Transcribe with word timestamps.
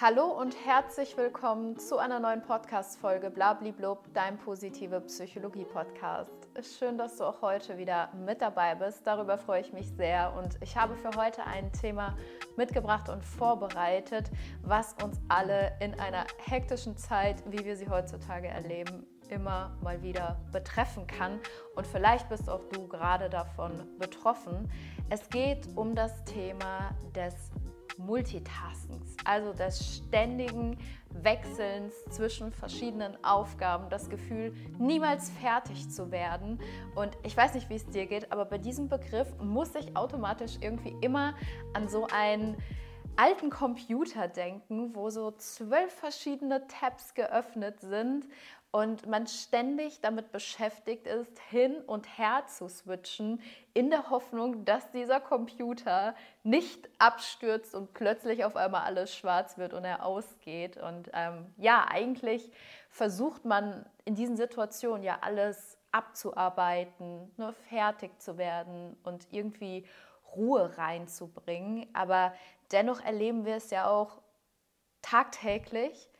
Hallo 0.00 0.26
und 0.26 0.54
herzlich 0.64 1.16
willkommen 1.16 1.76
zu 1.76 1.98
einer 1.98 2.20
neuen 2.20 2.40
Podcast-Folge 2.40 3.30
Blabliblub, 3.30 4.04
dein 4.14 4.38
positive 4.38 5.00
Psychologie-Podcast. 5.00 6.30
Schön, 6.78 6.96
dass 6.96 7.16
du 7.16 7.24
auch 7.24 7.42
heute 7.42 7.78
wieder 7.78 8.12
mit 8.14 8.40
dabei 8.40 8.76
bist. 8.76 9.04
Darüber 9.04 9.38
freue 9.38 9.60
ich 9.60 9.72
mich 9.72 9.88
sehr. 9.88 10.32
Und 10.34 10.56
ich 10.62 10.76
habe 10.76 10.94
für 10.94 11.20
heute 11.20 11.42
ein 11.44 11.72
Thema 11.72 12.16
mitgebracht 12.56 13.08
und 13.08 13.24
vorbereitet, 13.24 14.30
was 14.62 14.94
uns 15.02 15.20
alle 15.26 15.76
in 15.80 15.98
einer 15.98 16.26
hektischen 16.44 16.96
Zeit, 16.96 17.42
wie 17.50 17.64
wir 17.64 17.76
sie 17.76 17.88
heutzutage 17.88 18.46
erleben, 18.46 19.04
immer 19.30 19.76
mal 19.82 20.00
wieder 20.00 20.38
betreffen 20.52 21.08
kann. 21.08 21.40
Und 21.74 21.88
vielleicht 21.88 22.28
bist 22.28 22.48
auch 22.48 22.62
du 22.72 22.86
gerade 22.86 23.28
davon 23.28 23.72
betroffen. 23.98 24.70
Es 25.10 25.28
geht 25.28 25.66
um 25.74 25.96
das 25.96 26.24
Thema 26.24 26.94
des 27.16 27.34
Multitaskens, 27.98 29.16
also 29.24 29.52
des 29.52 29.96
ständigen 29.96 30.78
Wechselns 31.10 31.92
zwischen 32.10 32.52
verschiedenen 32.52 33.22
Aufgaben, 33.24 33.88
das 33.90 34.08
Gefühl, 34.08 34.54
niemals 34.78 35.30
fertig 35.30 35.90
zu 35.90 36.10
werden. 36.10 36.58
Und 36.94 37.16
ich 37.24 37.36
weiß 37.36 37.54
nicht, 37.54 37.68
wie 37.68 37.74
es 37.74 37.86
dir 37.86 38.06
geht, 38.06 38.32
aber 38.32 38.44
bei 38.44 38.58
diesem 38.58 38.88
Begriff 38.88 39.28
muss 39.40 39.74
ich 39.74 39.96
automatisch 39.96 40.56
irgendwie 40.60 40.94
immer 41.00 41.34
an 41.74 41.88
so 41.88 42.06
einen 42.10 42.56
alten 43.16 43.50
Computer 43.50 44.28
denken, 44.28 44.94
wo 44.94 45.10
so 45.10 45.32
zwölf 45.32 45.92
verschiedene 45.92 46.66
Tabs 46.68 47.14
geöffnet 47.14 47.80
sind 47.80 48.26
und 48.70 49.06
man 49.06 49.26
ständig 49.26 50.00
damit 50.02 50.30
beschäftigt 50.30 51.06
ist, 51.06 51.38
hin 51.48 51.80
und 51.86 52.18
her 52.18 52.44
zu 52.46 52.68
switchen, 52.68 53.40
in 53.72 53.88
der 53.88 54.10
Hoffnung, 54.10 54.64
dass 54.66 54.90
dieser 54.90 55.20
Computer 55.20 56.14
nicht 56.42 56.90
abstürzt 56.98 57.74
und 57.74 57.94
plötzlich 57.94 58.44
auf 58.44 58.56
einmal 58.56 58.82
alles 58.82 59.14
schwarz 59.14 59.56
wird 59.56 59.72
und 59.72 59.84
er 59.84 60.04
ausgeht. 60.04 60.76
Und 60.76 61.10
ähm, 61.14 61.46
ja, 61.56 61.86
eigentlich 61.88 62.50
versucht 62.90 63.46
man 63.46 63.86
in 64.04 64.14
diesen 64.14 64.36
Situationen 64.36 65.02
ja 65.02 65.18
alles 65.22 65.78
abzuarbeiten, 65.90 67.32
nur 67.38 67.54
fertig 67.54 68.20
zu 68.20 68.36
werden 68.36 68.98
und 69.02 69.28
irgendwie 69.30 69.86
Ruhe 70.36 70.76
reinzubringen. 70.76 71.88
Aber 71.94 72.34
dennoch 72.70 73.00
erleben 73.00 73.46
wir 73.46 73.56
es 73.56 73.70
ja 73.70 73.88
auch 73.88 74.20
tagtäglich 75.00 76.10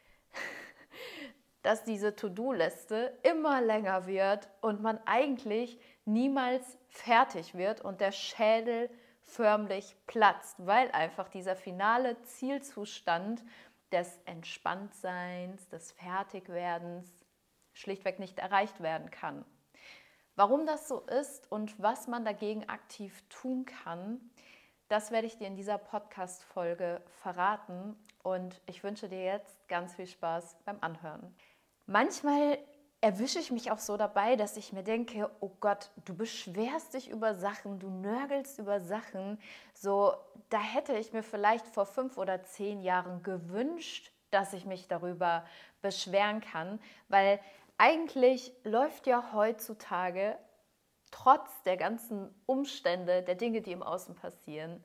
dass 1.62 1.84
diese 1.84 2.14
To-Do-Liste 2.14 3.18
immer 3.22 3.60
länger 3.60 4.06
wird 4.06 4.48
und 4.60 4.80
man 4.80 4.98
eigentlich 5.06 5.78
niemals 6.04 6.78
fertig 6.88 7.54
wird 7.54 7.80
und 7.80 8.00
der 8.00 8.12
Schädel 8.12 8.90
förmlich 9.22 9.96
platzt, 10.06 10.56
weil 10.58 10.90
einfach 10.92 11.28
dieser 11.28 11.56
finale 11.56 12.20
Zielzustand 12.22 13.44
des 13.92 14.18
Entspanntseins, 14.24 15.68
des 15.68 15.92
Fertigwerdens 15.92 17.08
schlichtweg 17.72 18.18
nicht 18.18 18.38
erreicht 18.38 18.80
werden 18.80 19.10
kann. 19.10 19.44
Warum 20.34 20.66
das 20.66 20.88
so 20.88 21.00
ist 21.00 21.50
und 21.50 21.80
was 21.82 22.06
man 22.06 22.24
dagegen 22.24 22.68
aktiv 22.68 23.24
tun 23.28 23.64
kann, 23.64 24.20
das 24.88 25.10
werde 25.10 25.26
ich 25.26 25.36
dir 25.36 25.46
in 25.46 25.56
dieser 25.56 25.78
Podcast-Folge 25.78 27.02
verraten 27.20 27.96
und 28.22 28.60
ich 28.66 28.82
wünsche 28.82 29.08
dir 29.08 29.22
jetzt 29.22 29.68
ganz 29.68 29.94
viel 29.94 30.06
Spaß 30.06 30.56
beim 30.64 30.78
Anhören. 30.80 31.34
Manchmal 31.90 32.58
erwische 33.00 33.38
ich 33.38 33.50
mich 33.50 33.70
auch 33.70 33.78
so 33.78 33.96
dabei, 33.96 34.36
dass 34.36 34.58
ich 34.58 34.74
mir 34.74 34.82
denke, 34.82 35.30
oh 35.40 35.52
Gott, 35.58 35.90
du 36.04 36.14
beschwerst 36.14 36.92
dich 36.92 37.08
über 37.08 37.34
Sachen, 37.34 37.78
du 37.78 37.88
nörgelst 37.88 38.58
über 38.58 38.78
Sachen. 38.78 39.40
So, 39.72 40.12
da 40.50 40.60
hätte 40.60 40.92
ich 40.98 41.14
mir 41.14 41.22
vielleicht 41.22 41.66
vor 41.66 41.86
fünf 41.86 42.18
oder 42.18 42.42
zehn 42.42 42.82
Jahren 42.82 43.22
gewünscht, 43.22 44.12
dass 44.30 44.52
ich 44.52 44.66
mich 44.66 44.86
darüber 44.86 45.46
beschweren 45.80 46.42
kann, 46.42 46.78
weil 47.08 47.40
eigentlich 47.78 48.52
läuft 48.64 49.06
ja 49.06 49.32
heutzutage 49.32 50.36
trotz 51.10 51.62
der 51.62 51.78
ganzen 51.78 52.28
Umstände, 52.44 53.22
der 53.22 53.34
Dinge, 53.34 53.62
die 53.62 53.72
im 53.72 53.82
Außen 53.82 54.14
passieren, 54.14 54.84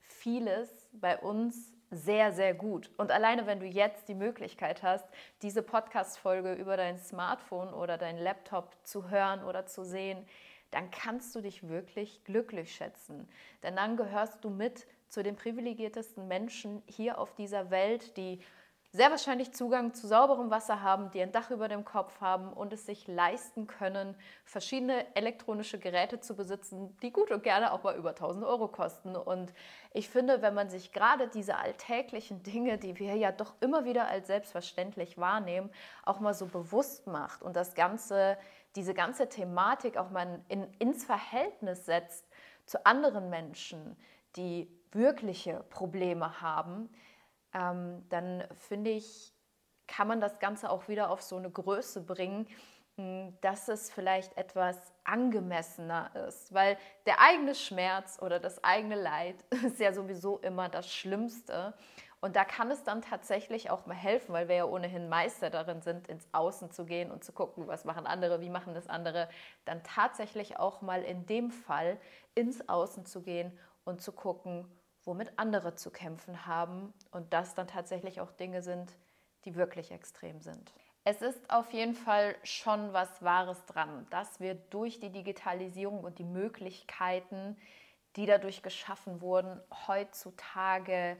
vieles 0.00 0.88
bei 0.90 1.16
uns 1.16 1.73
sehr, 1.90 2.32
sehr 2.32 2.54
gut. 2.54 2.90
Und 2.96 3.10
alleine, 3.10 3.46
wenn 3.46 3.60
du 3.60 3.66
jetzt 3.66 4.08
die 4.08 4.14
Möglichkeit 4.14 4.82
hast, 4.82 5.06
diese 5.42 5.62
Podcast-Folge 5.62 6.54
über 6.54 6.76
dein 6.76 6.98
Smartphone 6.98 7.72
oder 7.72 7.98
dein 7.98 8.18
Laptop 8.18 8.76
zu 8.82 9.10
hören 9.10 9.44
oder 9.44 9.66
zu 9.66 9.84
sehen, 9.84 10.26
dann 10.70 10.90
kannst 10.90 11.34
du 11.34 11.40
dich 11.40 11.68
wirklich 11.68 12.24
glücklich 12.24 12.74
schätzen. 12.74 13.28
Denn 13.62 13.76
dann 13.76 13.96
gehörst 13.96 14.44
du 14.44 14.50
mit 14.50 14.86
zu 15.08 15.22
den 15.22 15.36
privilegiertesten 15.36 16.26
Menschen 16.26 16.82
hier 16.86 17.18
auf 17.18 17.34
dieser 17.34 17.70
Welt, 17.70 18.16
die 18.16 18.40
sehr 18.94 19.10
wahrscheinlich 19.10 19.52
Zugang 19.52 19.92
zu 19.92 20.06
sauberem 20.06 20.52
Wasser 20.52 20.80
haben, 20.80 21.10
die 21.10 21.20
ein 21.20 21.32
Dach 21.32 21.50
über 21.50 21.66
dem 21.66 21.84
Kopf 21.84 22.20
haben 22.20 22.52
und 22.52 22.72
es 22.72 22.86
sich 22.86 23.08
leisten 23.08 23.66
können, 23.66 24.14
verschiedene 24.44 25.04
elektronische 25.16 25.80
Geräte 25.80 26.20
zu 26.20 26.36
besitzen, 26.36 26.96
die 27.02 27.10
gut 27.12 27.32
und 27.32 27.42
gerne 27.42 27.72
auch 27.72 27.82
mal 27.82 27.96
über 27.96 28.10
1000 28.10 28.44
Euro 28.44 28.68
kosten. 28.68 29.16
Und 29.16 29.52
ich 29.92 30.08
finde, 30.08 30.42
wenn 30.42 30.54
man 30.54 30.70
sich 30.70 30.92
gerade 30.92 31.26
diese 31.26 31.56
alltäglichen 31.56 32.44
Dinge, 32.44 32.78
die 32.78 32.96
wir 33.00 33.16
ja 33.16 33.32
doch 33.32 33.54
immer 33.60 33.84
wieder 33.84 34.06
als 34.06 34.28
selbstverständlich 34.28 35.18
wahrnehmen, 35.18 35.70
auch 36.04 36.20
mal 36.20 36.32
so 36.32 36.46
bewusst 36.46 37.08
macht 37.08 37.42
und 37.42 37.56
das 37.56 37.74
Ganze, 37.74 38.38
diese 38.76 38.94
ganze 38.94 39.28
Thematik 39.28 39.96
auch 39.96 40.10
mal 40.10 40.40
in, 40.46 40.72
ins 40.78 41.04
Verhältnis 41.04 41.84
setzt 41.84 42.28
zu 42.64 42.86
anderen 42.86 43.28
Menschen, 43.28 43.96
die 44.36 44.70
wirkliche 44.92 45.64
Probleme 45.68 46.40
haben, 46.40 46.88
ähm, 47.54 48.04
dann 48.10 48.44
finde 48.58 48.90
ich, 48.90 49.32
kann 49.86 50.08
man 50.08 50.20
das 50.20 50.38
Ganze 50.38 50.70
auch 50.70 50.88
wieder 50.88 51.10
auf 51.10 51.22
so 51.22 51.36
eine 51.36 51.50
Größe 51.50 52.02
bringen, 52.02 52.46
hm, 52.96 53.36
dass 53.40 53.68
es 53.68 53.90
vielleicht 53.90 54.36
etwas 54.36 54.76
angemessener 55.04 56.10
ist, 56.28 56.52
weil 56.54 56.76
der 57.06 57.20
eigene 57.20 57.54
Schmerz 57.54 58.18
oder 58.20 58.38
das 58.38 58.62
eigene 58.62 58.94
Leid 58.94 59.36
ist 59.64 59.80
ja 59.80 59.92
sowieso 59.92 60.38
immer 60.38 60.68
das 60.68 60.92
Schlimmste. 60.92 61.74
Und 62.20 62.36
da 62.36 62.44
kann 62.46 62.70
es 62.70 62.82
dann 62.84 63.02
tatsächlich 63.02 63.68
auch 63.68 63.84
mal 63.84 63.94
helfen, 63.94 64.32
weil 64.32 64.48
wir 64.48 64.56
ja 64.56 64.64
ohnehin 64.64 65.10
Meister 65.10 65.50
darin 65.50 65.82
sind, 65.82 66.08
ins 66.08 66.26
Außen 66.32 66.70
zu 66.70 66.86
gehen 66.86 67.10
und 67.10 67.22
zu 67.22 67.32
gucken, 67.32 67.66
was 67.66 67.84
machen 67.84 68.06
andere, 68.06 68.40
wie 68.40 68.48
machen 68.48 68.72
das 68.72 68.88
andere, 68.88 69.28
dann 69.66 69.82
tatsächlich 69.82 70.58
auch 70.58 70.80
mal 70.80 71.02
in 71.02 71.26
dem 71.26 71.50
Fall 71.50 71.98
ins 72.34 72.66
Außen 72.66 73.04
zu 73.04 73.20
gehen 73.20 73.52
und 73.84 74.00
zu 74.00 74.10
gucken, 74.12 74.66
womit 75.04 75.38
andere 75.38 75.74
zu 75.74 75.90
kämpfen 75.90 76.46
haben 76.46 76.92
und 77.10 77.32
das 77.32 77.54
dann 77.54 77.66
tatsächlich 77.66 78.20
auch 78.20 78.32
Dinge 78.32 78.62
sind, 78.62 78.96
die 79.44 79.54
wirklich 79.54 79.90
extrem 79.90 80.40
sind. 80.40 80.72
Es 81.04 81.20
ist 81.20 81.50
auf 81.50 81.72
jeden 81.72 81.94
Fall 81.94 82.34
schon 82.44 82.94
was 82.94 83.22
Wahres 83.22 83.64
dran, 83.66 84.06
dass 84.08 84.40
wir 84.40 84.54
durch 84.54 85.00
die 85.00 85.10
Digitalisierung 85.10 86.02
und 86.02 86.18
die 86.18 86.24
Möglichkeiten, 86.24 87.58
die 88.16 88.24
dadurch 88.24 88.62
geschaffen 88.62 89.20
wurden, 89.20 89.60
heutzutage 89.86 91.18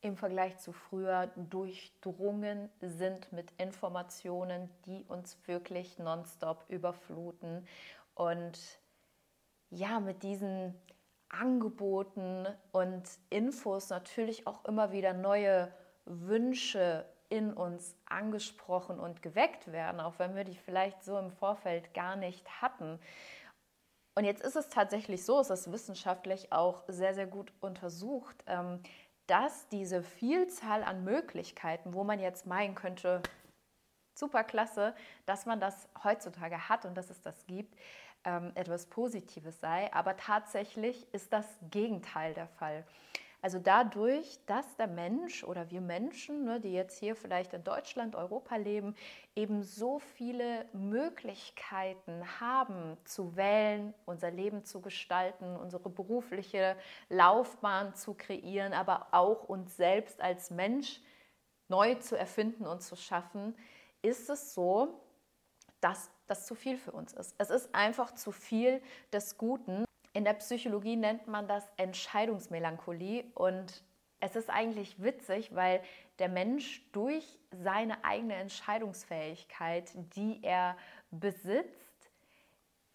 im 0.00 0.16
Vergleich 0.16 0.56
zu 0.58 0.72
früher 0.72 1.26
durchdrungen 1.34 2.70
sind 2.80 3.32
mit 3.32 3.50
Informationen, 3.58 4.70
die 4.86 5.04
uns 5.08 5.36
wirklich 5.46 5.98
nonstop 5.98 6.64
überfluten. 6.68 7.66
Und 8.14 8.58
ja, 9.70 9.98
mit 9.98 10.22
diesen 10.22 10.80
Angeboten 11.28 12.46
und 12.72 13.02
Infos 13.30 13.90
natürlich 13.90 14.46
auch 14.46 14.64
immer 14.64 14.92
wieder 14.92 15.12
neue 15.12 15.72
Wünsche 16.04 17.04
in 17.28 17.52
uns 17.52 17.94
angesprochen 18.06 18.98
und 18.98 19.22
geweckt 19.22 19.70
werden, 19.70 20.00
auch 20.00 20.18
wenn 20.18 20.34
wir 20.34 20.44
die 20.44 20.56
vielleicht 20.56 21.04
so 21.04 21.18
im 21.18 21.30
Vorfeld 21.30 21.92
gar 21.92 22.16
nicht 22.16 22.62
hatten. 22.62 22.98
Und 24.14 24.24
jetzt 24.24 24.42
ist 24.42 24.56
es 24.56 24.68
tatsächlich 24.68 25.24
so, 25.24 25.38
es 25.38 25.50
ist 25.50 25.70
wissenschaftlich 25.70 26.52
auch 26.52 26.82
sehr, 26.88 27.14
sehr 27.14 27.26
gut 27.26 27.52
untersucht, 27.60 28.42
ähm, 28.46 28.80
dass 29.26 29.68
diese 29.68 30.02
Vielzahl 30.02 30.82
an 30.82 31.04
Möglichkeiten, 31.04 31.92
wo 31.92 32.02
man 32.02 32.18
jetzt 32.18 32.46
meinen 32.46 32.74
könnte, 32.74 33.22
super 34.14 34.42
klasse, 34.42 34.94
dass 35.26 35.46
man 35.46 35.60
das 35.60 35.88
heutzutage 36.02 36.68
hat 36.68 36.84
und 36.84 36.96
dass 36.96 37.10
es 37.10 37.22
das 37.22 37.46
gibt, 37.46 37.76
ähm, 38.24 38.52
etwas 38.54 38.86
Positives 38.86 39.60
sei. 39.60 39.92
Aber 39.92 40.16
tatsächlich 40.16 41.06
ist 41.12 41.32
das 41.32 41.46
Gegenteil 41.70 42.34
der 42.34 42.48
Fall. 42.48 42.84
Also 43.40 43.60
dadurch, 43.60 44.40
dass 44.46 44.76
der 44.76 44.88
Mensch 44.88 45.44
oder 45.44 45.70
wir 45.70 45.80
Menschen, 45.80 46.44
ne, 46.44 46.60
die 46.60 46.72
jetzt 46.72 46.98
hier 46.98 47.14
vielleicht 47.14 47.52
in 47.52 47.62
Deutschland, 47.62 48.16
Europa 48.16 48.56
leben, 48.56 48.96
eben 49.36 49.62
so 49.62 50.00
viele 50.00 50.66
Möglichkeiten 50.72 52.24
haben 52.40 52.96
zu 53.04 53.36
wählen, 53.36 53.94
unser 54.06 54.32
Leben 54.32 54.64
zu 54.64 54.80
gestalten, 54.80 55.56
unsere 55.56 55.88
berufliche 55.88 56.76
Laufbahn 57.10 57.94
zu 57.94 58.14
kreieren, 58.14 58.72
aber 58.72 59.06
auch 59.12 59.44
uns 59.44 59.76
selbst 59.76 60.20
als 60.20 60.50
Mensch 60.50 61.00
neu 61.68 61.94
zu 61.94 62.18
erfinden 62.18 62.66
und 62.66 62.82
zu 62.82 62.96
schaffen, 62.96 63.54
ist 64.02 64.30
es 64.30 64.52
so, 64.52 65.00
dass 65.80 66.10
das 66.28 66.46
zu 66.46 66.54
viel 66.54 66.76
für 66.78 66.92
uns 66.92 67.12
ist. 67.12 67.34
Es 67.38 67.50
ist 67.50 67.74
einfach 67.74 68.14
zu 68.14 68.30
viel 68.32 68.80
des 69.12 69.38
Guten. 69.38 69.84
In 70.12 70.24
der 70.24 70.34
Psychologie 70.34 70.96
nennt 70.96 71.26
man 71.26 71.48
das 71.48 71.64
Entscheidungsmelancholie 71.76 73.24
und 73.34 73.82
Es 74.20 74.34
ist 74.34 74.50
eigentlich 74.50 75.00
witzig, 75.00 75.54
weil 75.54 75.80
der 76.18 76.28
Mensch 76.28 76.82
durch 76.92 77.38
seine 77.52 78.04
eigene 78.04 78.34
Entscheidungsfähigkeit, 78.34 79.92
die 80.16 80.40
er 80.42 80.76
besitzt, 81.10 82.10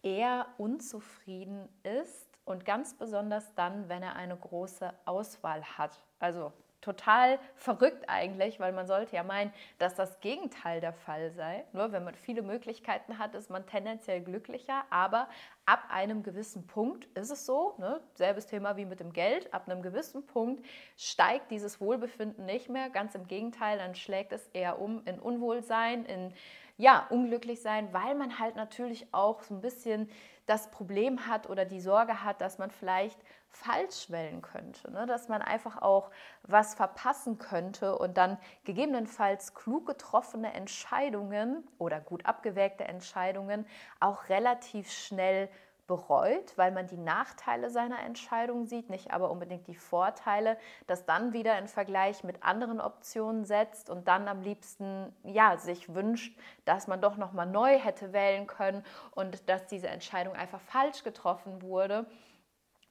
eher 0.02 0.46
unzufrieden 0.58 1.66
ist 1.82 2.28
und 2.44 2.66
ganz 2.66 2.92
besonders 2.94 3.54
dann, 3.54 3.88
wenn 3.88 4.02
er 4.02 4.16
eine 4.16 4.36
große 4.36 4.92
Auswahl 5.06 5.64
hat. 5.78 5.98
Also 6.18 6.52
total 6.84 7.38
verrückt 7.56 8.04
eigentlich, 8.08 8.60
weil 8.60 8.72
man 8.72 8.86
sollte 8.86 9.16
ja 9.16 9.22
meinen, 9.22 9.52
dass 9.78 9.94
das 9.94 10.20
Gegenteil 10.20 10.80
der 10.80 10.92
Fall 10.92 11.30
sei. 11.32 11.64
Nur 11.72 11.92
wenn 11.92 12.04
man 12.04 12.14
viele 12.14 12.42
Möglichkeiten 12.42 13.18
hat, 13.18 13.34
ist 13.34 13.48
man 13.48 13.66
tendenziell 13.66 14.20
glücklicher. 14.20 14.84
Aber 14.90 15.28
ab 15.64 15.84
einem 15.88 16.22
gewissen 16.22 16.66
Punkt 16.66 17.06
ist 17.16 17.30
es 17.30 17.46
so, 17.46 17.74
ne? 17.78 18.00
selbes 18.14 18.46
Thema 18.46 18.76
wie 18.76 18.84
mit 18.84 19.00
dem 19.00 19.14
Geld, 19.14 19.52
ab 19.54 19.66
einem 19.66 19.80
gewissen 19.80 20.26
Punkt 20.26 20.64
steigt 20.96 21.50
dieses 21.50 21.80
Wohlbefinden 21.80 22.44
nicht 22.44 22.68
mehr. 22.68 22.90
Ganz 22.90 23.14
im 23.14 23.26
Gegenteil, 23.26 23.78
dann 23.78 23.94
schlägt 23.94 24.32
es 24.32 24.46
eher 24.48 24.78
um 24.78 25.02
in 25.06 25.18
Unwohlsein, 25.18 26.04
in 26.04 26.34
ja, 26.76 27.06
unglücklich 27.10 27.62
sein, 27.62 27.92
weil 27.92 28.14
man 28.14 28.38
halt 28.38 28.56
natürlich 28.56 29.12
auch 29.12 29.42
so 29.42 29.54
ein 29.54 29.60
bisschen 29.60 30.10
das 30.46 30.70
Problem 30.70 31.26
hat 31.26 31.48
oder 31.48 31.64
die 31.64 31.80
Sorge 31.80 32.22
hat, 32.22 32.40
dass 32.40 32.58
man 32.58 32.70
vielleicht 32.70 33.18
falsch 33.48 34.10
wählen 34.10 34.42
könnte, 34.42 34.90
ne? 34.90 35.06
dass 35.06 35.28
man 35.28 35.40
einfach 35.40 35.80
auch 35.80 36.10
was 36.42 36.74
verpassen 36.74 37.38
könnte 37.38 37.96
und 37.96 38.16
dann 38.16 38.36
gegebenenfalls 38.64 39.54
klug 39.54 39.86
getroffene 39.86 40.52
Entscheidungen 40.52 41.66
oder 41.78 42.00
gut 42.00 42.26
abgewägte 42.26 42.84
Entscheidungen 42.84 43.66
auch 44.00 44.28
relativ 44.28 44.90
schnell 44.90 45.48
bereut, 45.86 46.56
weil 46.56 46.72
man 46.72 46.86
die 46.86 46.96
Nachteile 46.96 47.70
seiner 47.70 48.00
Entscheidung 48.00 48.66
sieht, 48.66 48.90
nicht 48.90 49.10
aber 49.12 49.30
unbedingt 49.30 49.66
die 49.66 49.74
Vorteile, 49.74 50.56
das 50.86 51.04
dann 51.04 51.32
wieder 51.32 51.58
in 51.58 51.68
Vergleich 51.68 52.24
mit 52.24 52.42
anderen 52.42 52.80
Optionen 52.80 53.44
setzt 53.44 53.90
und 53.90 54.08
dann 54.08 54.28
am 54.28 54.40
liebsten 54.40 55.14
ja 55.24 55.56
sich 55.58 55.94
wünscht, 55.94 56.38
dass 56.64 56.86
man 56.86 57.00
doch 57.00 57.16
noch 57.16 57.32
mal 57.32 57.46
neu 57.46 57.78
hätte 57.78 58.12
wählen 58.12 58.46
können 58.46 58.84
und 59.10 59.48
dass 59.48 59.66
diese 59.66 59.88
Entscheidung 59.88 60.34
einfach 60.34 60.60
falsch 60.60 61.04
getroffen 61.04 61.62
wurde. 61.62 62.06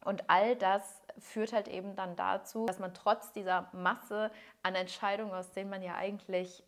Und 0.06 0.30
all 0.30 0.56
das 0.56 1.02
führt 1.18 1.54
halt 1.54 1.68
eben 1.68 1.96
dann 1.96 2.16
dazu, 2.16 2.66
dass 2.66 2.80
man 2.80 2.94
trotz 2.94 3.32
dieser 3.32 3.70
Masse 3.72 4.32
an 4.62 4.76
Entscheidungen, 4.76 5.32
aus 5.34 5.52
denen 5.52 5.70
man 5.70 5.82
ja 5.82 5.96
eigentlich 5.96 6.64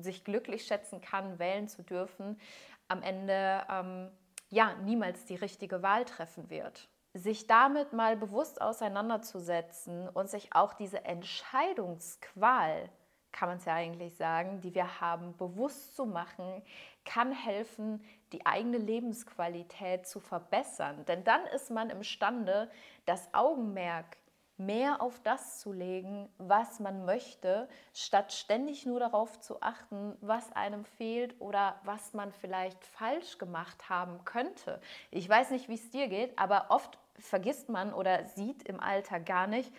sich 0.00 0.24
glücklich 0.24 0.66
schätzen 0.66 1.00
kann, 1.00 1.38
wählen 1.38 1.68
zu 1.68 1.82
dürfen, 1.82 2.40
am 2.88 3.02
Ende 3.02 3.62
ähm, 3.70 4.10
ja 4.50 4.74
niemals 4.84 5.24
die 5.24 5.36
richtige 5.36 5.82
Wahl 5.82 6.04
treffen 6.04 6.50
wird. 6.50 6.88
Sich 7.14 7.46
damit 7.46 7.92
mal 7.92 8.16
bewusst 8.16 8.60
auseinanderzusetzen 8.60 10.08
und 10.08 10.28
sich 10.28 10.54
auch 10.54 10.74
diese 10.74 11.04
Entscheidungsqual, 11.04 12.90
kann 13.32 13.48
man 13.48 13.58
es 13.58 13.64
ja 13.64 13.74
eigentlich 13.74 14.16
sagen, 14.16 14.60
die 14.60 14.74
wir 14.74 15.00
haben, 15.00 15.36
bewusst 15.36 15.94
zu 15.94 16.06
machen, 16.06 16.62
kann 17.04 17.32
helfen, 17.32 18.04
die 18.32 18.44
eigene 18.46 18.78
Lebensqualität 18.78 20.06
zu 20.06 20.20
verbessern. 20.20 21.04
Denn 21.06 21.24
dann 21.24 21.44
ist 21.46 21.70
man 21.70 21.90
imstande, 21.90 22.70
das 23.06 23.32
Augenmerk 23.32 24.16
mehr 24.58 25.00
auf 25.00 25.20
das 25.20 25.60
zu 25.60 25.72
legen, 25.72 26.28
was 26.38 26.80
man 26.80 27.04
möchte, 27.04 27.68
statt 27.94 28.32
ständig 28.32 28.84
nur 28.86 29.00
darauf 29.00 29.40
zu 29.40 29.62
achten, 29.62 30.16
was 30.20 30.52
einem 30.52 30.84
fehlt 30.84 31.40
oder 31.40 31.80
was 31.84 32.12
man 32.12 32.32
vielleicht 32.32 32.84
falsch 32.84 33.38
gemacht 33.38 33.88
haben 33.88 34.24
könnte. 34.24 34.80
Ich 35.10 35.28
weiß 35.28 35.50
nicht, 35.50 35.68
wie 35.68 35.74
es 35.74 35.90
dir 35.90 36.08
geht, 36.08 36.36
aber 36.38 36.66
oft 36.70 36.98
vergisst 37.18 37.68
man 37.68 37.94
oder 37.94 38.24
sieht 38.26 38.64
im 38.64 38.80
Alter 38.80 39.20
gar 39.20 39.46
nicht, 39.46 39.72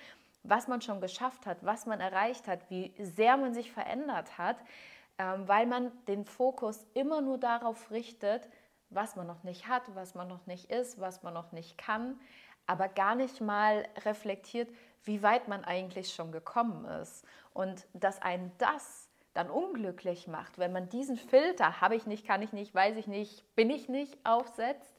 was 0.44 0.68
man 0.68 0.82
schon 0.82 1.02
geschafft 1.02 1.46
hat, 1.46 1.58
was 1.62 1.86
man 1.86 2.00
erreicht 2.00 2.48
hat, 2.48 2.70
wie 2.70 2.94
sehr 2.98 3.36
man 3.36 3.54
sich 3.54 3.72
verändert 3.72 4.38
hat, 4.38 4.58
ähm, 5.18 5.48
weil 5.48 5.66
man 5.66 5.92
den 6.08 6.24
Fokus 6.24 6.88
immer 6.94 7.20
nur 7.20 7.38
darauf 7.38 7.92
richtet, 7.92 8.50
was 8.90 9.16
man 9.16 9.28
noch 9.28 9.44
nicht 9.44 9.68
hat, 9.68 9.84
was 9.94 10.16
man 10.16 10.28
noch 10.28 10.48
nicht 10.48 10.72
ist, 10.72 11.00
was 11.00 11.22
man 11.22 11.34
noch 11.34 11.52
nicht 11.52 11.78
kann 11.78 12.20
aber 12.70 12.88
gar 12.88 13.16
nicht 13.16 13.42
mal 13.42 13.88
reflektiert, 14.06 14.70
wie 15.04 15.24
weit 15.24 15.48
man 15.48 15.66
eigentlich 15.66 16.14
schon 16.14 16.32
gekommen 16.32 16.86
ist. 16.86 17.26
Und 17.52 17.88
dass 17.94 18.22
einen 18.22 18.52
das 18.60 19.10
dann 19.34 19.50
unglücklich 19.50 20.28
macht, 20.28 20.60
wenn 20.60 20.72
man 20.72 20.88
diesen 20.88 21.18
Filter, 21.18 21.82
habe 21.82 21.96
ich 21.96 22.06
nicht, 22.06 22.28
kann 22.28 22.44
ich 22.44 22.54
nicht, 22.54 22.76
weiß 22.76 22.96
ich 22.98 23.08
nicht, 23.08 23.56
bin 23.56 23.72
ich 23.72 23.90
nicht, 23.90 24.24
aufsetzt, 24.24 24.94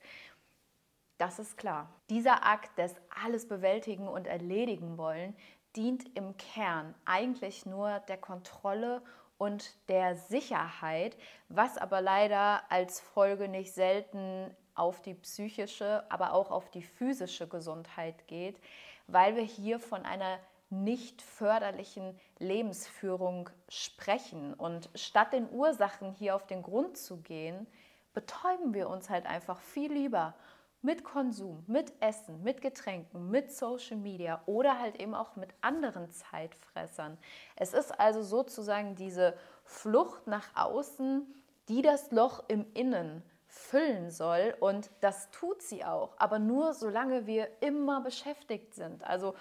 das 1.17 1.39
ist 1.39 1.59
klar. 1.59 1.89
Dieser 2.09 2.45
Akt 2.45 2.77
des 2.77 2.95
alles 3.25 3.47
bewältigen 3.47 4.09
und 4.09 4.27
erledigen 4.27 4.99
wollen 4.99 5.37
dient 5.77 6.17
im 6.17 6.37
Kern 6.39 6.95
eigentlich 7.05 7.67
nur 7.67 8.01
der 8.09 8.17
Kontrolle 8.17 9.03
und 9.39 9.75
der 9.89 10.17
Sicherheit, 10.17 11.17
was 11.49 11.79
aber 11.79 12.01
leider 12.01 12.63
als 12.69 13.01
Folge 13.01 13.49
nicht 13.49 13.73
selten 13.75 14.57
auf 14.75 15.03
die 15.03 15.15
psychische, 15.15 16.05
aber 16.11 16.33
auch 16.33 16.51
auf 16.51 16.71
die 16.71 16.83
physische 16.83 17.49
Gesundheit 17.49 18.27
geht, 18.27 18.61
weil 19.07 19.37
wir 19.37 19.43
hier 19.43 19.79
von 19.79 20.05
einer 20.05 20.39
nicht 20.71 21.21
förderlichen 21.21 22.19
Lebensführung 22.39 23.51
sprechen. 23.69 24.55
Und 24.55 24.89
statt 24.95 25.33
den 25.33 25.51
Ursachen 25.51 26.13
hier 26.13 26.37
auf 26.37 26.47
den 26.47 26.63
Grund 26.63 26.97
zu 26.97 27.19
gehen, 27.19 27.67
betäuben 28.15 28.73
wir 28.73 28.89
uns 28.89 29.11
halt 29.11 29.27
einfach 29.27 29.61
viel 29.61 29.93
lieber 29.93 30.35
mit 30.83 31.05
Konsum, 31.05 31.63
mit 31.67 31.93
Essen, 32.01 32.43
mit 32.43 32.63
Getränken, 32.63 33.31
mit 33.31 33.53
Social 33.53 33.99
Media 33.99 34.41
oder 34.47 34.79
halt 34.79 34.99
eben 34.99 35.15
auch 35.15 35.37
mit 35.37 35.51
anderen 35.61 36.11
Zeitfressern. 36.11 37.19
Es 37.57 37.75
ist 37.75 37.99
also 38.01 38.23
sozusagen 38.23 38.95
diese 38.95 39.37
Flucht 39.65 40.27
nach 40.27 40.49
außen, 40.55 41.27
die 41.69 41.83
das 41.83 42.11
Loch 42.13 42.45
im 42.49 42.65
Innen 42.73 43.23
füllen 43.51 44.11
soll. 44.11 44.55
Und 44.61 44.91
das 45.01 45.31
tut 45.31 45.63
sie 45.63 45.85
auch, 45.85 46.15
aber 46.19 46.39
nur 46.39 46.73
solange 46.73 47.27
wir 47.27 47.49
immer 47.61 48.01
beschäftigt 48.01 48.75
sind. 48.75 49.05
Also 49.05 49.35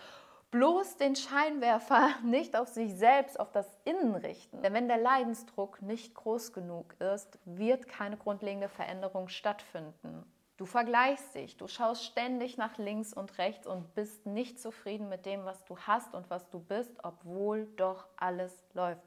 bloß 0.51 0.97
den 0.97 1.15
Scheinwerfer 1.15 2.09
nicht 2.23 2.55
auf 2.57 2.67
sich 2.67 2.95
selbst, 2.95 3.39
auf 3.39 3.51
das 3.51 3.67
Innen 3.85 4.15
richten. 4.15 4.61
Denn 4.61 4.73
wenn 4.73 4.87
der 4.87 4.97
Leidensdruck 4.97 5.81
nicht 5.81 6.15
groß 6.15 6.53
genug 6.53 6.95
ist, 6.99 7.37
wird 7.45 7.87
keine 7.87 8.17
grundlegende 8.17 8.69
Veränderung 8.69 9.29
stattfinden. 9.29 10.25
Du 10.57 10.65
vergleichst 10.65 11.35
dich, 11.35 11.55
du 11.55 11.69
schaust 11.69 12.03
ständig 12.03 12.57
nach 12.57 12.77
links 12.77 13.13
und 13.13 13.37
rechts 13.37 13.65
und 13.65 13.95
bist 13.95 14.25
nicht 14.25 14.59
zufrieden 14.59 15.07
mit 15.07 15.25
dem, 15.25 15.45
was 15.45 15.63
du 15.63 15.77
hast 15.77 16.13
und 16.13 16.29
was 16.29 16.49
du 16.49 16.59
bist, 16.59 16.91
obwohl 17.01 17.67
doch 17.77 18.05
alles 18.17 18.65
läuft. 18.73 19.03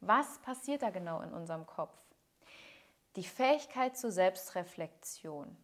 Was 0.00 0.40
passiert 0.40 0.82
da 0.82 0.90
genau 0.90 1.20
in 1.20 1.32
unserem 1.32 1.64
Kopf? 1.64 1.94
Die 3.16 3.24
Fähigkeit 3.24 3.96
zur 3.96 4.10
Selbstreflexion, 4.10 5.56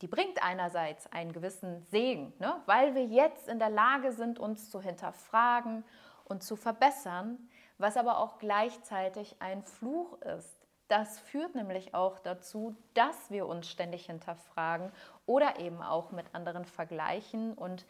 die 0.00 0.08
bringt 0.08 0.42
einerseits 0.42 1.10
einen 1.12 1.32
gewissen 1.32 1.80
Segen, 1.84 2.32
ne? 2.38 2.60
weil 2.66 2.94
wir 2.94 3.06
jetzt 3.06 3.48
in 3.48 3.58
der 3.58 3.70
Lage 3.70 4.12
sind, 4.12 4.38
uns 4.38 4.70
zu 4.70 4.80
hinterfragen 4.80 5.84
und 6.24 6.42
zu 6.42 6.56
verbessern, 6.56 7.48
was 7.78 7.96
aber 7.96 8.18
auch 8.18 8.38
gleichzeitig 8.38 9.36
ein 9.38 9.62
Fluch 9.62 10.20
ist. 10.22 10.66
Das 10.88 11.18
führt 11.18 11.54
nämlich 11.54 11.94
auch 11.94 12.18
dazu, 12.18 12.76
dass 12.92 13.30
wir 13.30 13.46
uns 13.46 13.70
ständig 13.70 14.06
hinterfragen 14.06 14.92
oder 15.26 15.58
eben 15.58 15.80
auch 15.80 16.10
mit 16.10 16.26
anderen 16.34 16.66
vergleichen 16.66 17.54
und 17.54 17.86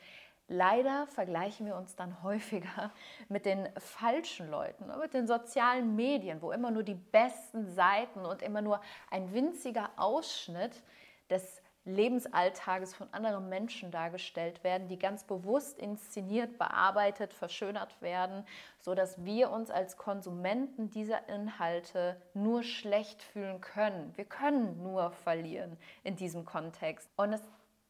Leider 0.49 1.07
vergleichen 1.07 1.67
wir 1.67 1.77
uns 1.77 1.97
dann 1.97 2.23
häufiger 2.23 2.93
mit 3.29 3.47
den 3.47 3.69
falschen 3.79 4.51
Leuten, 4.51 4.87
mit 5.01 5.15
den 5.15 5.27
sozialen 5.27 5.97
Medien, 5.97 6.43
wo 6.43 6.53
immer 6.53 6.71
nur 6.71 6.83
die 6.83 6.95
besten 6.95 7.71
Seiten 7.71 8.27
und 8.27 8.43
immer 8.43 8.63
nur 8.63 8.81
ein 9.11 9.33
winziger 9.33 9.91
Ausschnitt 9.97 10.83
des 11.31 11.63
Lebensalltages 11.87 12.95
von 12.95 13.13
anderen 13.13 13.49
Menschen 13.51 13.91
dargestellt 13.91 14.65
werden, 14.65 14.89
die 14.89 14.99
ganz 14.99 15.25
bewusst 15.25 15.79
inszeniert, 15.79 16.57
bearbeitet, 16.57 17.35
verschönert 17.35 18.01
werden, 18.01 18.47
so 18.79 18.95
dass 18.95 19.23
wir 19.25 19.51
uns 19.51 19.71
als 19.71 19.99
Konsumenten 19.99 20.91
dieser 20.91 21.29
Inhalte 21.29 22.21
nur 22.33 22.63
schlecht 22.63 23.23
fühlen 23.23 23.61
können. 23.61 24.17
Wir 24.17 24.25
können 24.25 24.83
nur 24.83 25.11
verlieren 25.11 25.77
in 26.05 26.17
diesem 26.17 26.47
Kontext. 26.47 27.11
Und 27.17 27.35
es 27.35 27.43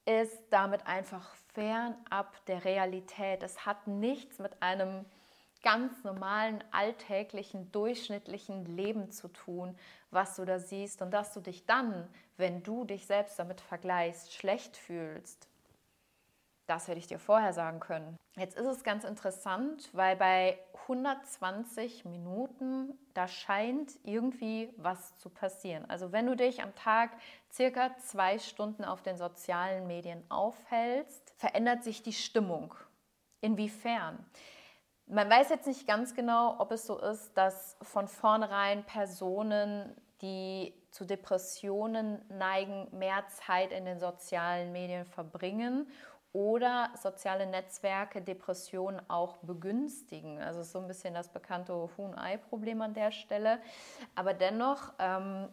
ist 0.06 0.42
damit 0.50 0.86
einfach 0.88 1.36
fernab 1.54 2.44
der 2.46 2.64
Realität. 2.64 3.42
Es 3.42 3.64
hat 3.64 3.86
nichts 3.86 4.38
mit 4.38 4.62
einem 4.62 5.04
ganz 5.62 6.04
normalen, 6.04 6.62
alltäglichen, 6.72 7.72
durchschnittlichen 7.72 8.66
Leben 8.66 9.10
zu 9.10 9.28
tun, 9.28 9.76
was 10.10 10.36
du 10.36 10.44
da 10.44 10.58
siehst 10.58 11.00
und 11.00 11.10
dass 11.10 11.32
du 11.32 11.40
dich 11.40 11.64
dann, 11.64 12.06
wenn 12.36 12.62
du 12.62 12.84
dich 12.84 13.06
selbst 13.06 13.38
damit 13.38 13.60
vergleichst, 13.60 14.34
schlecht 14.34 14.76
fühlst. 14.76 15.48
Das 16.66 16.88
hätte 16.88 16.98
ich 16.98 17.06
dir 17.06 17.18
vorher 17.18 17.52
sagen 17.52 17.80
können. 17.80 18.16
Jetzt 18.36 18.56
ist 18.56 18.66
es 18.66 18.84
ganz 18.84 19.04
interessant, 19.04 19.90
weil 19.92 20.16
bei 20.16 20.58
120 20.82 22.04
Minuten, 22.04 22.98
da 23.12 23.28
scheint 23.28 23.92
irgendwie 24.02 24.72
was 24.76 25.18
zu 25.18 25.28
passieren. 25.28 25.88
Also 25.88 26.10
wenn 26.12 26.26
du 26.26 26.34
dich 26.34 26.62
am 26.62 26.74
Tag 26.74 27.10
circa 27.52 27.96
zwei 27.98 28.38
Stunden 28.38 28.84
auf 28.84 29.02
den 29.02 29.16
sozialen 29.16 29.86
Medien 29.86 30.22
aufhältst, 30.30 31.23
verändert 31.36 31.84
sich 31.84 32.02
die 32.02 32.12
Stimmung. 32.12 32.74
Inwiefern? 33.40 34.24
Man 35.06 35.28
weiß 35.28 35.50
jetzt 35.50 35.66
nicht 35.66 35.86
ganz 35.86 36.14
genau, 36.14 36.58
ob 36.58 36.72
es 36.72 36.86
so 36.86 36.98
ist, 36.98 37.34
dass 37.34 37.76
von 37.82 38.08
vornherein 38.08 38.84
Personen, 38.84 39.94
die 40.22 40.74
zu 40.90 41.04
Depressionen 41.04 42.24
neigen, 42.30 42.88
mehr 42.96 43.26
Zeit 43.28 43.72
in 43.72 43.84
den 43.84 44.00
sozialen 44.00 44.72
Medien 44.72 45.04
verbringen 45.04 45.86
oder 46.32 46.90
soziale 47.00 47.46
Netzwerke 47.46 48.22
Depressionen 48.22 49.00
auch 49.08 49.36
begünstigen. 49.38 50.40
Also 50.40 50.62
so 50.62 50.80
ein 50.80 50.88
bisschen 50.88 51.14
das 51.14 51.28
bekannte 51.28 51.88
Huhn-Ei-Problem 51.96 52.80
an 52.82 52.94
der 52.94 53.12
Stelle. 53.12 53.60
Aber 54.14 54.34
dennoch 54.34 54.94
ähm, 54.98 55.48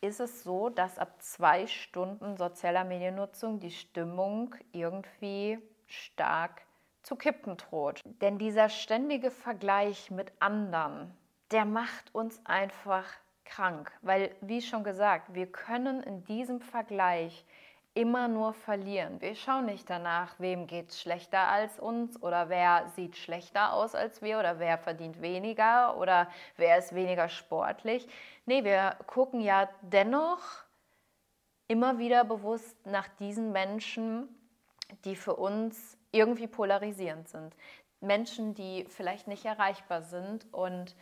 ist 0.00 0.20
es 0.20 0.42
so, 0.42 0.68
dass 0.68 0.98
ab 0.98 1.22
zwei 1.22 1.66
Stunden 1.66 2.36
sozialer 2.36 2.84
Mediennutzung 2.84 3.60
die 3.60 3.70
Stimmung 3.70 4.54
irgendwie 4.72 5.58
stark 5.86 6.62
zu 7.02 7.16
kippen 7.16 7.56
droht. 7.56 8.02
Denn 8.20 8.38
dieser 8.38 8.68
ständige 8.68 9.30
Vergleich 9.30 10.10
mit 10.10 10.32
anderen, 10.40 11.14
der 11.50 11.64
macht 11.64 12.14
uns 12.14 12.40
einfach 12.44 13.06
krank. 13.44 13.92
Weil, 14.02 14.34
wie 14.40 14.60
schon 14.60 14.84
gesagt, 14.84 15.34
wir 15.34 15.46
können 15.46 16.02
in 16.02 16.24
diesem 16.24 16.60
Vergleich 16.60 17.44
immer 17.96 18.28
nur 18.28 18.52
verlieren. 18.52 19.20
Wir 19.22 19.34
schauen 19.34 19.64
nicht 19.64 19.88
danach, 19.88 20.38
wem 20.38 20.66
geht 20.66 20.90
es 20.90 21.00
schlechter 21.00 21.48
als 21.48 21.78
uns 21.80 22.22
oder 22.22 22.50
wer 22.50 22.92
sieht 22.94 23.16
schlechter 23.16 23.72
aus 23.72 23.94
als 23.94 24.20
wir 24.20 24.38
oder 24.38 24.58
wer 24.58 24.76
verdient 24.76 25.22
weniger 25.22 25.96
oder 25.96 26.28
wer 26.58 26.76
ist 26.76 26.94
weniger 26.94 27.30
sportlich. 27.30 28.06
Nee, 28.44 28.64
wir 28.64 28.96
gucken 29.06 29.40
ja 29.40 29.70
dennoch 29.80 30.42
immer 31.68 31.98
wieder 31.98 32.24
bewusst 32.24 32.76
nach 32.84 33.08
diesen 33.18 33.50
Menschen, 33.52 34.28
die 35.06 35.16
für 35.16 35.34
uns 35.34 35.96
irgendwie 36.12 36.48
polarisierend 36.48 37.28
sind. 37.28 37.56
Menschen, 38.00 38.54
die 38.54 38.84
vielleicht 38.90 39.26
nicht 39.26 39.46
erreichbar 39.46 40.02
sind 40.02 40.52
und 40.52 40.94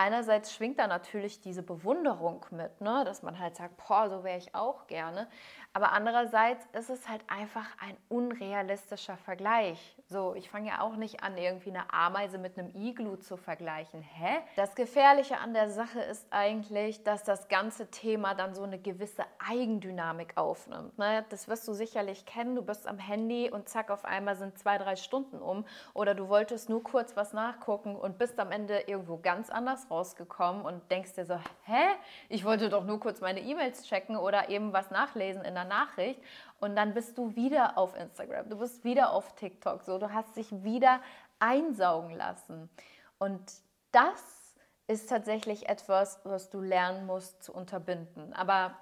einerseits 0.00 0.54
schwingt 0.54 0.78
da 0.78 0.86
natürlich 0.86 1.42
diese 1.42 1.62
Bewunderung 1.62 2.46
mit, 2.50 2.80
ne? 2.80 3.02
dass 3.04 3.22
man 3.22 3.38
halt 3.38 3.56
sagt, 3.56 3.76
boah, 3.86 4.08
so 4.08 4.24
wäre 4.24 4.38
ich 4.38 4.54
auch 4.54 4.86
gerne. 4.86 5.28
Aber 5.72 5.92
andererseits 5.92 6.66
ist 6.72 6.90
es 6.90 7.08
halt 7.08 7.22
einfach 7.28 7.66
ein 7.80 7.96
unrealistischer 8.08 9.16
Vergleich. 9.16 9.96
So, 10.08 10.34
ich 10.34 10.50
fange 10.50 10.70
ja 10.70 10.80
auch 10.80 10.96
nicht 10.96 11.22
an, 11.22 11.38
irgendwie 11.38 11.70
eine 11.70 11.92
Ameise 11.92 12.38
mit 12.38 12.58
einem 12.58 12.74
Iglu 12.74 13.14
zu 13.14 13.36
vergleichen. 13.36 14.02
Hä? 14.02 14.38
Das 14.56 14.74
Gefährliche 14.74 15.38
an 15.38 15.54
der 15.54 15.70
Sache 15.70 16.00
ist 16.00 16.26
eigentlich, 16.30 17.04
dass 17.04 17.22
das 17.22 17.46
ganze 17.46 17.88
Thema 17.88 18.34
dann 18.34 18.56
so 18.56 18.64
eine 18.64 18.80
gewisse 18.80 19.22
Eigendynamik 19.38 20.36
aufnimmt. 20.36 20.98
Ne? 20.98 21.24
Das 21.28 21.46
wirst 21.46 21.68
du 21.68 21.72
sicherlich 21.72 22.26
kennen. 22.26 22.56
Du 22.56 22.62
bist 22.62 22.88
am 22.88 22.98
Handy 22.98 23.48
und 23.48 23.68
zack, 23.68 23.90
auf 23.90 24.04
einmal 24.04 24.34
sind 24.34 24.58
zwei, 24.58 24.76
drei 24.76 24.96
Stunden 24.96 25.40
um. 25.40 25.64
Oder 25.94 26.16
du 26.16 26.28
wolltest 26.28 26.68
nur 26.68 26.82
kurz 26.82 27.14
was 27.14 27.32
nachgucken 27.32 27.94
und 27.94 28.18
bist 28.18 28.40
am 28.40 28.50
Ende 28.50 28.80
irgendwo 28.88 29.18
ganz 29.18 29.50
anders 29.50 29.88
rausgekommen 29.90 30.62
und 30.64 30.90
denkst 30.90 31.14
dir 31.14 31.24
so, 31.24 31.38
hä? 31.64 31.86
Ich 32.28 32.44
wollte 32.44 32.68
doch 32.68 32.84
nur 32.84 33.00
kurz 33.00 33.20
meine 33.20 33.40
E-Mails 33.40 33.84
checken 33.84 34.16
oder 34.16 34.48
eben 34.48 34.72
was 34.72 34.90
nachlesen 34.90 35.44
in 35.44 35.54
der 35.54 35.64
Nachricht 35.64 36.20
und 36.60 36.76
dann 36.76 36.94
bist 36.94 37.18
du 37.18 37.34
wieder 37.36 37.76
auf 37.76 37.96
Instagram, 37.96 38.48
du 38.48 38.58
bist 38.58 38.84
wieder 38.84 39.12
auf 39.12 39.34
TikTok, 39.34 39.82
so 39.82 39.98
du 39.98 40.12
hast 40.12 40.36
dich 40.36 40.62
wieder 40.62 41.00
einsaugen 41.38 42.10
lassen. 42.16 42.70
Und 43.18 43.52
das 43.92 44.56
ist 44.86 45.08
tatsächlich 45.08 45.68
etwas, 45.68 46.20
was 46.24 46.50
du 46.50 46.60
lernen 46.60 47.06
musst 47.06 47.42
zu 47.42 47.52
unterbinden. 47.52 48.32
Aber 48.32 48.76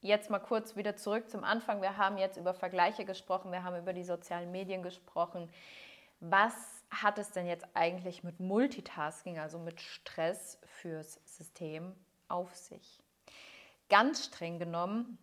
jetzt 0.00 0.30
mal 0.30 0.38
kurz 0.38 0.76
wieder 0.76 0.96
zurück 0.96 1.28
zum 1.30 1.44
Anfang. 1.44 1.82
Wir 1.82 1.96
haben 1.96 2.18
jetzt 2.18 2.36
über 2.36 2.54
Vergleiche 2.54 3.04
gesprochen, 3.04 3.52
wir 3.52 3.64
haben 3.64 3.76
über 3.76 3.92
die 3.92 4.04
sozialen 4.04 4.50
Medien 4.50 4.82
gesprochen. 4.82 5.50
Was 6.20 6.77
hat 6.90 7.18
es 7.18 7.30
denn 7.32 7.46
jetzt 7.46 7.66
eigentlich 7.74 8.24
mit 8.24 8.40
Multitasking, 8.40 9.38
also 9.38 9.58
mit 9.58 9.80
Stress 9.80 10.58
fürs 10.64 11.20
System 11.24 11.94
auf 12.28 12.54
sich? 12.54 13.02
Ganz 13.88 14.26
streng 14.26 14.58
genommen 14.58 15.18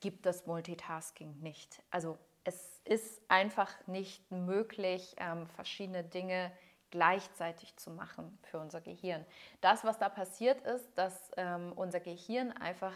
gibt 0.00 0.26
das 0.26 0.46
Multitasking 0.46 1.38
nicht. 1.40 1.82
Also 1.90 2.18
es 2.44 2.80
ist 2.84 3.20
einfach 3.28 3.70
nicht 3.86 4.30
möglich, 4.30 5.14
ähm, 5.18 5.46
verschiedene 5.46 6.04
Dinge 6.04 6.50
gleichzeitig 6.90 7.76
zu 7.76 7.90
machen 7.90 8.38
für 8.42 8.58
unser 8.58 8.80
Gehirn. 8.80 9.24
Das, 9.60 9.84
was 9.84 9.98
da 9.98 10.08
passiert 10.08 10.60
ist, 10.62 10.90
dass 10.96 11.30
ähm, 11.36 11.72
unser 11.76 12.00
Gehirn 12.00 12.52
einfach 12.52 12.94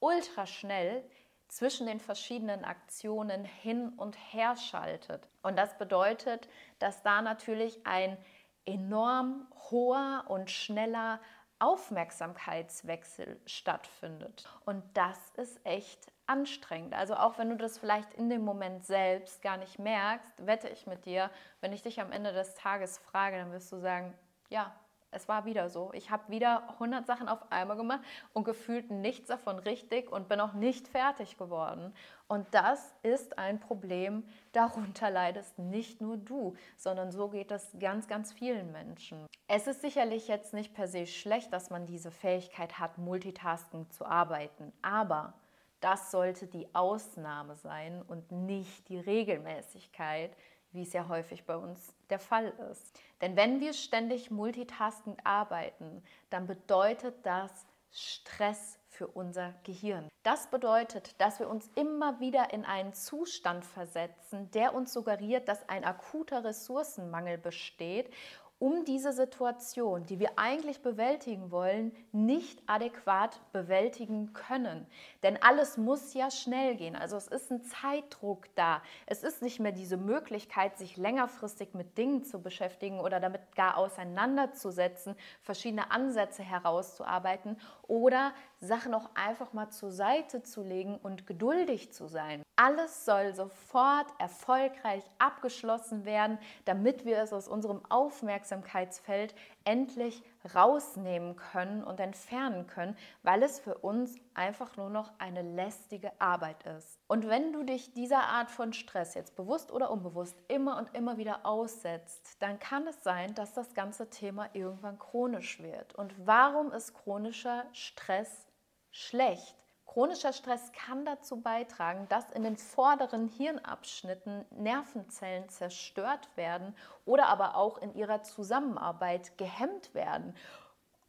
ultra 0.00 0.46
schnell 0.46 1.04
zwischen 1.50 1.86
den 1.86 2.00
verschiedenen 2.00 2.64
Aktionen 2.64 3.44
hin 3.44 3.90
und 3.90 4.16
her 4.32 4.56
schaltet. 4.56 5.28
Und 5.42 5.56
das 5.56 5.76
bedeutet, 5.78 6.48
dass 6.78 7.02
da 7.02 7.22
natürlich 7.22 7.86
ein 7.86 8.16
enorm 8.64 9.46
hoher 9.70 10.24
und 10.28 10.50
schneller 10.50 11.20
Aufmerksamkeitswechsel 11.58 13.38
stattfindet. 13.46 14.48
Und 14.64 14.82
das 14.94 15.18
ist 15.36 15.60
echt 15.64 16.10
anstrengend. 16.26 16.94
Also 16.94 17.16
auch 17.16 17.38
wenn 17.38 17.50
du 17.50 17.56
das 17.56 17.78
vielleicht 17.78 18.14
in 18.14 18.30
dem 18.30 18.42
Moment 18.42 18.84
selbst 18.86 19.42
gar 19.42 19.56
nicht 19.56 19.78
merkst, 19.78 20.46
wette 20.46 20.68
ich 20.68 20.86
mit 20.86 21.04
dir, 21.04 21.30
wenn 21.60 21.72
ich 21.72 21.82
dich 21.82 22.00
am 22.00 22.12
Ende 22.12 22.32
des 22.32 22.54
Tages 22.54 22.98
frage, 22.98 23.36
dann 23.36 23.52
wirst 23.52 23.72
du 23.72 23.78
sagen, 23.78 24.16
ja, 24.48 24.74
es 25.10 25.28
war 25.28 25.44
wieder 25.44 25.68
so. 25.68 25.90
Ich 25.92 26.10
habe 26.10 26.22
wieder 26.28 26.68
100 26.70 27.06
Sachen 27.06 27.28
auf 27.28 27.50
einmal 27.50 27.76
gemacht 27.76 28.00
und 28.32 28.44
gefühlt 28.44 28.90
nichts 28.90 29.28
davon 29.28 29.58
richtig 29.58 30.10
und 30.10 30.28
bin 30.28 30.40
auch 30.40 30.52
nicht 30.52 30.88
fertig 30.88 31.36
geworden. 31.36 31.92
Und 32.28 32.46
das 32.52 32.94
ist 33.02 33.38
ein 33.38 33.58
Problem, 33.58 34.24
darunter 34.52 35.10
leidest 35.10 35.58
nicht 35.58 36.00
nur 36.00 36.16
du, 36.16 36.54
sondern 36.76 37.10
so 37.10 37.28
geht 37.28 37.50
es 37.50 37.76
ganz, 37.78 38.06
ganz 38.06 38.32
vielen 38.32 38.70
Menschen. 38.72 39.26
Es 39.48 39.66
ist 39.66 39.80
sicherlich 39.80 40.28
jetzt 40.28 40.54
nicht 40.54 40.74
per 40.74 40.86
se 40.86 41.06
schlecht, 41.06 41.52
dass 41.52 41.70
man 41.70 41.86
diese 41.86 42.10
Fähigkeit 42.10 42.78
hat, 42.78 42.98
multitasking 42.98 43.90
zu 43.90 44.06
arbeiten, 44.06 44.72
aber 44.80 45.34
das 45.80 46.10
sollte 46.10 46.46
die 46.46 46.68
Ausnahme 46.74 47.56
sein 47.56 48.02
und 48.06 48.30
nicht 48.30 48.88
die 48.88 48.98
Regelmäßigkeit, 48.98 50.36
wie 50.72 50.82
es 50.82 50.92
ja 50.92 51.08
häufig 51.08 51.44
bei 51.44 51.56
uns 51.56 51.94
der 52.10 52.18
Fall 52.18 52.52
ist. 52.70 52.98
Denn 53.20 53.36
wenn 53.36 53.60
wir 53.60 53.72
ständig 53.72 54.30
multitaskend 54.30 55.24
arbeiten, 55.24 56.02
dann 56.30 56.46
bedeutet 56.46 57.14
das 57.24 57.66
Stress 57.92 58.78
für 58.88 59.06
unser 59.06 59.54
Gehirn. 59.64 60.08
Das 60.22 60.48
bedeutet, 60.48 61.20
dass 61.20 61.38
wir 61.38 61.48
uns 61.48 61.68
immer 61.74 62.20
wieder 62.20 62.52
in 62.52 62.64
einen 62.64 62.92
Zustand 62.92 63.64
versetzen, 63.64 64.50
der 64.52 64.74
uns 64.74 64.92
suggeriert, 64.92 65.48
dass 65.48 65.68
ein 65.68 65.84
akuter 65.84 66.44
Ressourcenmangel 66.44 67.38
besteht 67.38 68.12
um 68.60 68.84
diese 68.84 69.14
Situation, 69.14 70.04
die 70.04 70.20
wir 70.20 70.32
eigentlich 70.36 70.82
bewältigen 70.82 71.50
wollen, 71.50 71.92
nicht 72.12 72.62
adäquat 72.66 73.40
bewältigen 73.52 74.34
können. 74.34 74.86
Denn 75.22 75.42
alles 75.42 75.78
muss 75.78 76.12
ja 76.12 76.30
schnell 76.30 76.76
gehen. 76.76 76.94
Also 76.94 77.16
es 77.16 77.26
ist 77.26 77.50
ein 77.50 77.62
Zeitdruck 77.64 78.54
da. 78.56 78.82
Es 79.06 79.22
ist 79.22 79.40
nicht 79.40 79.60
mehr 79.60 79.72
diese 79.72 79.96
Möglichkeit, 79.96 80.76
sich 80.76 80.98
längerfristig 80.98 81.72
mit 81.72 81.96
Dingen 81.96 82.22
zu 82.22 82.42
beschäftigen 82.42 83.00
oder 83.00 83.18
damit 83.18 83.56
gar 83.56 83.78
auseinanderzusetzen, 83.78 85.16
verschiedene 85.40 85.90
Ansätze 85.90 86.42
herauszuarbeiten 86.42 87.58
oder 87.88 88.34
Sachen 88.60 88.92
auch 88.92 89.08
einfach 89.14 89.52
mal 89.52 89.70
zur 89.70 89.90
Seite 89.90 90.42
zu 90.42 90.62
legen 90.62 90.98
und 91.02 91.26
geduldig 91.26 91.92
zu 91.92 92.06
sein. 92.06 92.42
Alles 92.56 93.06
soll 93.06 93.34
sofort 93.34 94.06
erfolgreich 94.18 95.02
abgeschlossen 95.18 96.04
werden, 96.04 96.38
damit 96.66 97.06
wir 97.06 97.18
es 97.18 97.32
aus 97.32 97.48
unserem 97.48 97.80
Aufmerksamkeitsfeld 97.88 99.34
endlich 99.64 100.22
rausnehmen 100.54 101.36
können 101.36 101.82
und 101.82 102.00
entfernen 102.00 102.66
können, 102.66 102.98
weil 103.22 103.42
es 103.42 103.60
für 103.60 103.78
uns 103.78 104.18
einfach 104.34 104.76
nur 104.76 104.90
noch 104.90 105.10
eine 105.18 105.40
lästige 105.40 106.12
Arbeit 106.20 106.62
ist. 106.64 106.98
Und 107.08 107.28
wenn 107.28 107.54
du 107.54 107.62
dich 107.62 107.94
dieser 107.94 108.24
Art 108.24 108.50
von 108.50 108.74
Stress 108.74 109.14
jetzt 109.14 109.36
bewusst 109.36 109.72
oder 109.72 109.90
unbewusst 109.90 110.36
immer 110.48 110.76
und 110.76 110.94
immer 110.94 111.16
wieder 111.16 111.46
aussetzt, 111.46 112.36
dann 112.40 112.58
kann 112.58 112.86
es 112.86 113.02
sein, 113.02 113.34
dass 113.34 113.54
das 113.54 113.72
ganze 113.72 114.10
Thema 114.10 114.50
irgendwann 114.52 114.98
chronisch 114.98 115.62
wird. 115.62 115.94
Und 115.94 116.14
warum 116.26 116.72
ist 116.72 116.92
chronischer 116.92 117.64
Stress 117.72 118.49
schlecht? 118.90 119.56
Chronischer 119.86 120.32
Stress 120.32 120.70
kann 120.70 121.04
dazu 121.04 121.40
beitragen, 121.40 122.06
dass 122.08 122.30
in 122.30 122.44
den 122.44 122.56
vorderen 122.56 123.26
Hirnabschnitten 123.26 124.44
Nervenzellen 124.50 125.48
zerstört 125.48 126.28
werden 126.36 126.76
oder 127.04 127.26
aber 127.26 127.56
auch 127.56 127.76
in 127.78 127.94
ihrer 127.96 128.22
Zusammenarbeit 128.22 129.36
gehemmt 129.36 129.92
werden. 129.92 130.36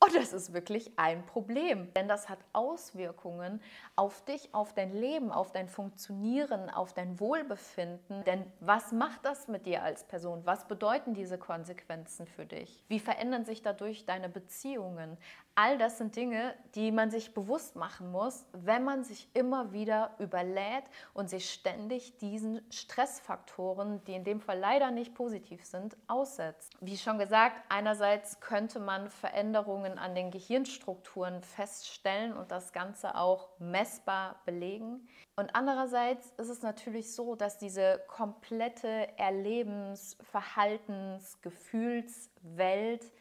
Und 0.03 0.15
das 0.15 0.33
ist 0.33 0.51
wirklich 0.51 0.97
ein 0.97 1.23
Problem, 1.27 1.93
denn 1.93 2.07
das 2.07 2.27
hat 2.27 2.39
Auswirkungen 2.53 3.61
auf 3.95 4.25
dich, 4.25 4.51
auf 4.51 4.73
dein 4.73 4.95
Leben, 4.95 5.31
auf 5.31 5.51
dein 5.51 5.69
Funktionieren, 5.69 6.71
auf 6.71 6.91
dein 6.93 7.19
Wohlbefinden. 7.19 8.23
Denn 8.23 8.51
was 8.61 8.91
macht 8.91 9.23
das 9.23 9.47
mit 9.47 9.67
dir 9.67 9.83
als 9.83 10.03
Person? 10.03 10.41
Was 10.43 10.67
bedeuten 10.67 11.13
diese 11.13 11.37
Konsequenzen 11.37 12.25
für 12.25 12.47
dich? 12.47 12.83
Wie 12.87 12.99
verändern 12.99 13.45
sich 13.45 13.61
dadurch 13.61 14.07
deine 14.07 14.27
Beziehungen? 14.27 15.19
All 15.55 15.77
das 15.77 15.97
sind 15.97 16.15
Dinge, 16.15 16.55
die 16.75 16.91
man 16.91 17.11
sich 17.11 17.33
bewusst 17.33 17.75
machen 17.75 18.09
muss, 18.09 18.45
wenn 18.53 18.85
man 18.85 19.03
sich 19.03 19.27
immer 19.33 19.73
wieder 19.73 20.15
überlädt 20.17 20.85
und 21.13 21.29
sich 21.29 21.49
ständig 21.49 22.17
diesen 22.19 22.61
Stressfaktoren, 22.71 24.01
die 24.05 24.13
in 24.13 24.23
dem 24.23 24.39
Fall 24.39 24.57
leider 24.57 24.91
nicht 24.91 25.13
positiv 25.13 25.65
sind, 25.65 25.97
aussetzt. 26.07 26.73
Wie 26.79 26.97
schon 26.97 27.19
gesagt, 27.19 27.57
einerseits 27.67 28.39
könnte 28.39 28.79
man 28.79 29.09
Veränderungen 29.09 29.99
an 29.99 30.15
den 30.15 30.31
Gehirnstrukturen 30.31 31.43
feststellen 31.43 32.33
und 32.33 32.49
das 32.51 32.71
Ganze 32.71 33.15
auch 33.15 33.49
messbar 33.59 34.41
belegen. 34.45 35.05
Und 35.35 35.53
andererseits 35.53 36.31
ist 36.37 36.49
es 36.49 36.61
natürlich 36.61 37.13
so, 37.13 37.35
dass 37.35 37.57
diese 37.57 38.01
komplette 38.07 39.09
Erlebens-, 39.17 40.17
Verhaltens-, 40.31 41.41
Gefühlswelt 41.41 43.11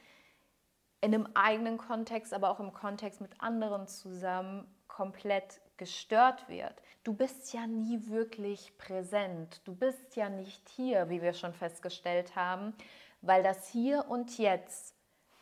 in 1.01 1.15
einem 1.15 1.29
eigenen 1.35 1.79
Kontext, 1.79 2.35
aber 2.35 2.51
auch 2.51 2.61
im 2.61 2.73
Kontext 2.73 3.21
mit 3.21 3.33
anderen 3.41 3.87
zusammen 3.87 4.67
komplett 4.87 5.61
gestört 5.77 6.49
wird. 6.49 6.75
Du 7.05 7.15
bist 7.15 7.55
ja 7.55 7.67
nie 7.67 8.09
wirklich 8.09 8.77
präsent. 8.77 9.63
Du 9.65 9.75
bist 9.75 10.15
ja 10.17 10.29
nicht 10.29 10.69
hier, 10.69 11.09
wie 11.09 11.23
wir 11.23 11.33
schon 11.33 11.55
festgestellt 11.55 12.37
haben, 12.37 12.75
weil 13.23 13.43
das 13.43 13.69
Hier 13.69 14.05
und 14.09 14.37
Jetzt 14.37 14.95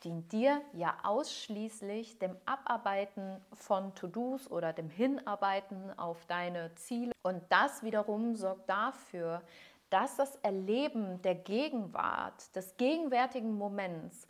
dient 0.05 0.31
dir 0.31 0.61
ja 0.71 0.97
ausschließlich 1.03 2.19
dem 2.19 2.37
Abarbeiten 2.45 3.41
von 3.51 3.93
To-Dos 3.95 4.49
oder 4.49 4.71
dem 4.71 4.89
Hinarbeiten 4.89 5.97
auf 5.99 6.25
deine 6.27 6.73
Ziele. 6.75 7.11
Und 7.21 7.43
das 7.49 7.83
wiederum 7.83 8.35
sorgt 8.35 8.69
dafür, 8.69 9.41
dass 9.89 10.15
das 10.15 10.35
Erleben 10.37 11.21
der 11.23 11.35
Gegenwart, 11.35 12.55
des 12.55 12.77
gegenwärtigen 12.77 13.57
Moments 13.57 14.27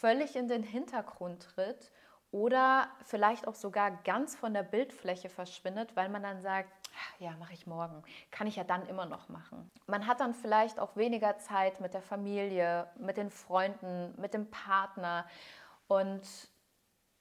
völlig 0.00 0.36
in 0.36 0.48
den 0.48 0.62
Hintergrund 0.62 1.42
tritt 1.54 1.92
oder 2.30 2.88
vielleicht 3.04 3.48
auch 3.48 3.54
sogar 3.54 3.90
ganz 4.04 4.36
von 4.36 4.52
der 4.52 4.62
Bildfläche 4.62 5.28
verschwindet, 5.28 5.96
weil 5.96 6.08
man 6.08 6.22
dann 6.22 6.40
sagt, 6.40 6.70
ja, 7.18 7.32
mache 7.38 7.54
ich 7.54 7.66
morgen, 7.66 8.02
kann 8.30 8.46
ich 8.46 8.56
ja 8.56 8.64
dann 8.64 8.86
immer 8.86 9.06
noch 9.06 9.28
machen. 9.28 9.70
Man 9.86 10.06
hat 10.06 10.20
dann 10.20 10.34
vielleicht 10.34 10.78
auch 10.78 10.96
weniger 10.96 11.38
Zeit 11.38 11.80
mit 11.80 11.94
der 11.94 12.02
Familie, 12.02 12.88
mit 12.98 13.16
den 13.16 13.30
Freunden, 13.30 14.14
mit 14.20 14.34
dem 14.34 14.50
Partner 14.50 15.26
und 15.86 16.22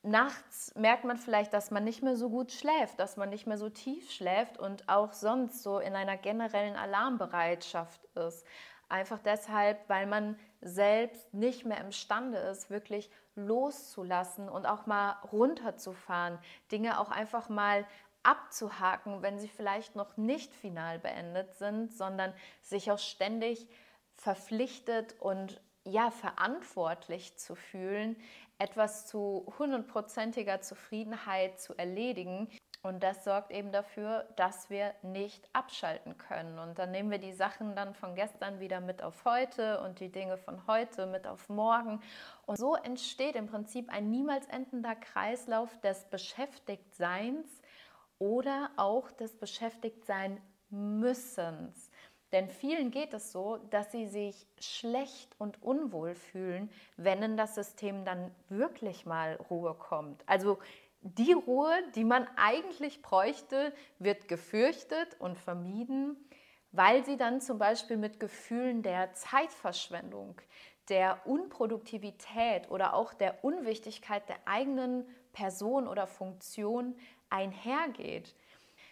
nachts 0.04 0.74
merkt 0.76 1.04
man 1.04 1.18
vielleicht, 1.18 1.54
dass 1.54 1.72
man 1.72 1.84
nicht 1.84 2.04
mehr 2.04 2.16
so 2.16 2.30
gut 2.30 2.52
schläft, 2.52 3.00
dass 3.00 3.18
man 3.18 3.30
nicht 3.30 3.48
mehr 3.48 3.58
so 3.58 3.70
tief 3.70 4.12
schläft 4.12 4.58
und 4.58 4.88
auch 4.88 5.14
sonst 5.14 5.64
so 5.64 5.80
in 5.80 5.96
einer 5.96 6.18
generellen 6.18 6.76
Alarmbereitschaft 6.76 8.04
ist. 8.16 8.46
Einfach 8.90 9.20
deshalb, 9.20 9.78
weil 9.90 10.06
man 10.06 10.40
selbst 10.62 11.34
nicht 11.34 11.66
mehr 11.66 11.80
imstande 11.80 12.38
ist, 12.38 12.70
wirklich 12.70 13.10
loszulassen 13.36 14.50
und 14.50 14.66
auch 14.66 14.86
mal 14.86 15.12
runterzufahren, 15.32 16.40
Dinge 16.72 17.00
auch 17.00 17.12
einfach 17.12 17.50
mal 17.50 17.86
abzuhaken, 18.24 19.22
wenn 19.22 19.40
sie 19.40 19.48
vielleicht 19.48 19.96
noch 19.96 20.18
nicht 20.18 20.54
final 20.54 21.00
beendet 21.00 21.56
sind, 21.56 21.94
sondern 21.96 22.34
sich 22.62 22.92
auch 22.92 23.00
ständig 23.00 23.68
verpflichtet 24.16 25.16
und 25.20 25.62
ja 25.86 26.12
verantwortlich 26.12 27.38
zu 27.38 27.56
fühlen, 27.56 28.18
etwas 28.58 29.06
zu 29.06 29.54
hundertprozentiger 29.60 30.62
Zufriedenheit 30.62 31.60
zu 31.62 31.78
erledigen, 31.78 32.50
und 32.84 33.04
das 33.04 33.24
sorgt 33.24 33.52
eben 33.52 33.72
dafür, 33.72 34.26
dass 34.36 34.70
wir 34.70 34.94
nicht 35.02 35.50
abschalten 35.54 36.18
können. 36.18 36.60
Und 36.60 36.80
dann 36.80 36.92
nehmen 36.92 37.12
wir 37.12 37.18
die 37.18 37.34
Sachen 37.34 37.76
dann 37.76 37.94
von 37.94 38.16
gestern 38.16 38.60
wieder 38.60 38.80
mit 38.80 39.02
auf 39.02 39.26
heute 39.26 39.82
und 39.82 40.00
die 40.00 40.12
Dinge 40.12 40.38
von 40.38 40.66
heute 40.68 41.06
mit 41.06 41.28
auf 41.28 41.50
morgen. 41.50 42.02
Und 42.46 42.58
so 42.58 42.76
entsteht 42.76 43.36
im 43.36 43.48
Prinzip 43.48 43.90
ein 43.90 44.10
niemals 44.10 44.46
endender 44.48 44.96
Kreislauf 44.96 45.78
des 45.82 46.06
Beschäftigtseins 46.06 47.62
oder 48.20 48.70
auch 48.78 49.12
des 49.12 49.38
Beschäftigtsein 49.38 50.40
müssens. 50.70 51.90
Denn 52.32 52.50
vielen 52.50 52.92
geht 52.92 53.14
es 53.14 53.32
so, 53.32 53.58
dass 53.70 53.92
sie 53.92 54.06
sich 54.06 54.48
schlecht 54.60 55.34
und 55.40 55.64
unwohl 55.64 56.14
fühlen, 56.14 56.70
wenn 56.98 57.24
in 57.24 57.38
das 57.38 57.56
System 57.56 58.04
dann 58.04 58.32
wirklich 58.50 59.06
mal 59.06 59.36
Ruhe 59.50 59.74
kommt. 59.74 60.24
Also 60.28 60.60
die 61.02 61.34
Ruhe, 61.34 61.74
die 61.96 62.04
man 62.04 62.28
eigentlich 62.36 63.02
bräuchte, 63.02 63.74
wird 64.00 64.28
gefürchtet 64.28 65.16
und 65.20 65.38
vermieden, 65.38 66.18
weil 66.72 67.06
sie 67.06 67.18
dann 67.18 67.42
zum 67.42 67.58
Beispiel 67.58 67.98
mit 67.98 68.20
Gefühlen 68.20 68.84
der 68.84 69.14
Zeitverschwendung, 69.14 70.40
der 70.90 71.26
Unproduktivität 71.26 72.70
oder 72.70 72.94
auch 72.94 73.14
der 73.14 73.44
Unwichtigkeit 73.44 74.28
der 74.30 74.38
eigenen 74.46 75.06
Person 75.34 75.88
oder 75.88 76.08
Funktion 76.08 76.96
einhergeht. 77.30 78.36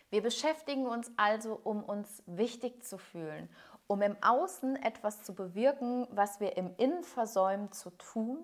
Wir 0.09 0.21
beschäftigen 0.21 0.85
uns 0.85 1.11
also, 1.17 1.59
um 1.63 1.83
uns 1.83 2.23
wichtig 2.25 2.83
zu 2.83 2.97
fühlen, 2.97 3.49
um 3.87 4.01
im 4.01 4.15
Außen 4.21 4.75
etwas 4.77 5.23
zu 5.23 5.33
bewirken, 5.33 6.07
was 6.11 6.39
wir 6.39 6.57
im 6.57 6.73
Innen 6.77 7.03
versäumen 7.03 7.71
zu 7.71 7.91
tun 7.91 8.37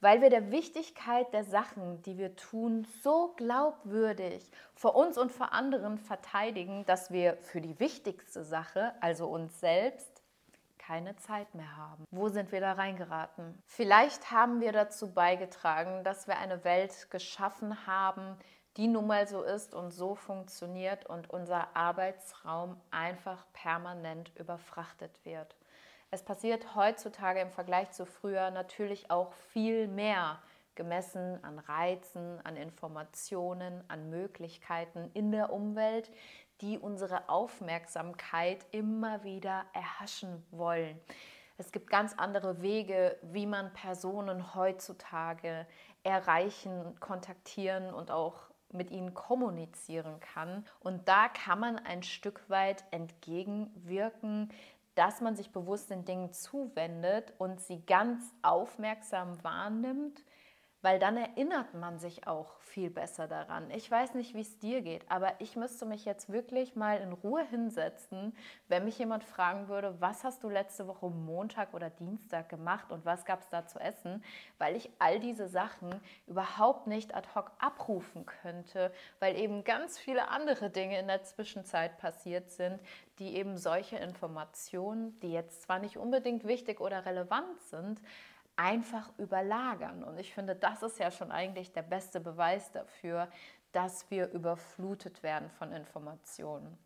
weil 0.00 0.22
wir 0.22 0.30
der 0.30 0.50
Wichtigkeit 0.50 1.32
der 1.32 1.44
Sachen, 1.44 2.02
die 2.02 2.16
wir 2.16 2.34
tun, 2.36 2.86
so 3.02 3.34
glaubwürdig 3.36 4.50
vor 4.74 4.96
uns 4.96 5.18
und 5.18 5.30
vor 5.30 5.52
anderen 5.52 5.98
verteidigen, 5.98 6.84
dass 6.86 7.10
wir 7.10 7.36
für 7.36 7.60
die 7.60 7.78
wichtigste 7.78 8.42
Sache, 8.42 8.94
also 9.00 9.28
uns 9.28 9.60
selbst, 9.60 10.22
keine 10.78 11.14
Zeit 11.16 11.54
mehr 11.54 11.76
haben. 11.76 12.04
Wo 12.10 12.28
sind 12.28 12.50
wir 12.50 12.60
da 12.60 12.72
reingeraten? 12.72 13.62
Vielleicht 13.66 14.32
haben 14.32 14.60
wir 14.60 14.72
dazu 14.72 15.12
beigetragen, 15.12 16.02
dass 16.02 16.26
wir 16.26 16.38
eine 16.38 16.64
Welt 16.64 17.10
geschaffen 17.10 17.86
haben, 17.86 18.36
die 18.76 18.86
nun 18.86 19.06
mal 19.06 19.26
so 19.26 19.42
ist 19.42 19.74
und 19.74 19.90
so 19.90 20.14
funktioniert 20.14 21.06
und 21.06 21.30
unser 21.30 21.76
Arbeitsraum 21.76 22.80
einfach 22.90 23.44
permanent 23.52 24.32
überfrachtet 24.36 25.12
wird. 25.24 25.56
Es 26.10 26.22
passiert 26.22 26.74
heutzutage 26.74 27.40
im 27.40 27.50
Vergleich 27.50 27.92
zu 27.92 28.04
früher 28.04 28.50
natürlich 28.50 29.10
auch 29.10 29.32
viel 29.52 29.86
mehr 29.86 30.40
gemessen 30.74 31.42
an 31.44 31.58
Reizen, 31.58 32.44
an 32.44 32.56
Informationen, 32.56 33.84
an 33.88 34.08
Möglichkeiten 34.10 35.10
in 35.14 35.30
der 35.30 35.52
Umwelt, 35.52 36.10
die 36.60 36.78
unsere 36.78 37.28
Aufmerksamkeit 37.28 38.66
immer 38.70 39.24
wieder 39.24 39.64
erhaschen 39.72 40.44
wollen. 40.50 40.98
Es 41.58 41.72
gibt 41.72 41.90
ganz 41.90 42.14
andere 42.16 42.62
Wege, 42.62 43.18
wie 43.22 43.46
man 43.46 43.72
Personen 43.72 44.54
heutzutage 44.54 45.66
erreichen, 46.02 46.98
kontaktieren 47.00 47.92
und 47.92 48.10
auch 48.10 48.49
mit 48.72 48.90
ihnen 48.90 49.14
kommunizieren 49.14 50.20
kann. 50.20 50.64
Und 50.80 51.08
da 51.08 51.28
kann 51.28 51.60
man 51.60 51.78
ein 51.78 52.02
Stück 52.02 52.48
weit 52.48 52.84
entgegenwirken, 52.90 54.50
dass 54.94 55.20
man 55.20 55.36
sich 55.36 55.50
bewusst 55.52 55.90
den 55.90 56.04
Dingen 56.04 56.32
zuwendet 56.32 57.32
und 57.38 57.60
sie 57.60 57.84
ganz 57.86 58.34
aufmerksam 58.42 59.42
wahrnimmt, 59.42 60.24
weil 60.82 60.98
dann 60.98 61.16
erinnert 61.16 61.74
man 61.74 61.98
sich 61.98 62.26
auch 62.26 62.58
viel 62.60 62.90
besser 62.90 63.28
daran. 63.28 63.70
Ich 63.70 63.90
weiß 63.90 64.14
nicht, 64.14 64.34
wie 64.34 64.40
es 64.40 64.58
dir 64.58 64.80
geht, 64.80 65.10
aber 65.10 65.34
ich 65.38 65.56
müsste 65.56 65.84
mich 65.84 66.04
jetzt 66.04 66.32
wirklich 66.32 66.76
mal 66.76 66.98
in 66.98 67.12
Ruhe 67.12 67.44
hinsetzen, 67.44 68.34
wenn 68.68 68.84
mich 68.84 68.98
jemand 68.98 69.24
fragen 69.24 69.68
würde, 69.68 70.00
was 70.00 70.24
hast 70.24 70.42
du 70.42 70.48
letzte 70.48 70.86
Woche 70.86 71.10
Montag 71.10 71.74
oder 71.74 71.90
Dienstag 71.90 72.48
gemacht 72.48 72.90
und 72.90 73.04
was 73.04 73.24
gab 73.24 73.40
es 73.40 73.48
da 73.48 73.66
zu 73.66 73.78
essen, 73.78 74.24
weil 74.58 74.76
ich 74.76 74.90
all 74.98 75.20
diese 75.20 75.48
Sachen 75.48 75.90
überhaupt 76.26 76.86
nicht 76.86 77.14
ad 77.14 77.28
hoc 77.34 77.50
abrufen 77.58 78.24
könnte, 78.24 78.92
weil 79.18 79.36
eben 79.36 79.64
ganz 79.64 79.98
viele 79.98 80.28
andere 80.28 80.70
Dinge 80.70 80.98
in 80.98 81.08
der 81.08 81.24
Zwischenzeit 81.24 81.98
passiert 81.98 82.50
sind, 82.50 82.80
die 83.18 83.36
eben 83.36 83.58
solche 83.58 83.96
Informationen, 83.96 85.18
die 85.20 85.32
jetzt 85.32 85.62
zwar 85.62 85.78
nicht 85.78 85.98
unbedingt 85.98 86.44
wichtig 86.44 86.80
oder 86.80 87.04
relevant 87.04 87.60
sind, 87.62 88.00
einfach 88.60 89.10
überlagern. 89.16 90.04
Und 90.04 90.18
ich 90.18 90.34
finde, 90.34 90.54
das 90.54 90.82
ist 90.82 90.98
ja 90.98 91.10
schon 91.10 91.32
eigentlich 91.32 91.72
der 91.72 91.82
beste 91.82 92.20
Beweis 92.20 92.70
dafür, 92.72 93.28
dass 93.72 94.10
wir 94.10 94.30
überflutet 94.32 95.22
werden 95.22 95.48
von 95.48 95.72
Informationen. 95.72 96.76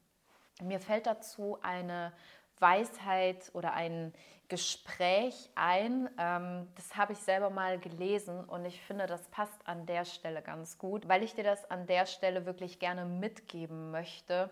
Mir 0.62 0.78
fällt 0.78 1.06
dazu 1.06 1.58
eine 1.62 2.12
Weisheit 2.60 3.50
oder 3.54 3.72
ein 3.72 4.12
Gespräch 4.46 5.50
ein. 5.56 6.08
Ähm, 6.16 6.68
das 6.76 6.96
habe 6.96 7.14
ich 7.14 7.18
selber 7.18 7.50
mal 7.50 7.80
gelesen 7.80 8.44
und 8.44 8.64
ich 8.66 8.80
finde, 8.80 9.06
das 9.06 9.26
passt 9.28 9.66
an 9.66 9.84
der 9.86 10.04
Stelle 10.04 10.42
ganz 10.42 10.78
gut, 10.78 11.08
weil 11.08 11.24
ich 11.24 11.34
dir 11.34 11.42
das 11.42 11.68
an 11.70 11.88
der 11.88 12.06
Stelle 12.06 12.46
wirklich 12.46 12.78
gerne 12.78 13.04
mitgeben 13.04 13.90
möchte, 13.90 14.48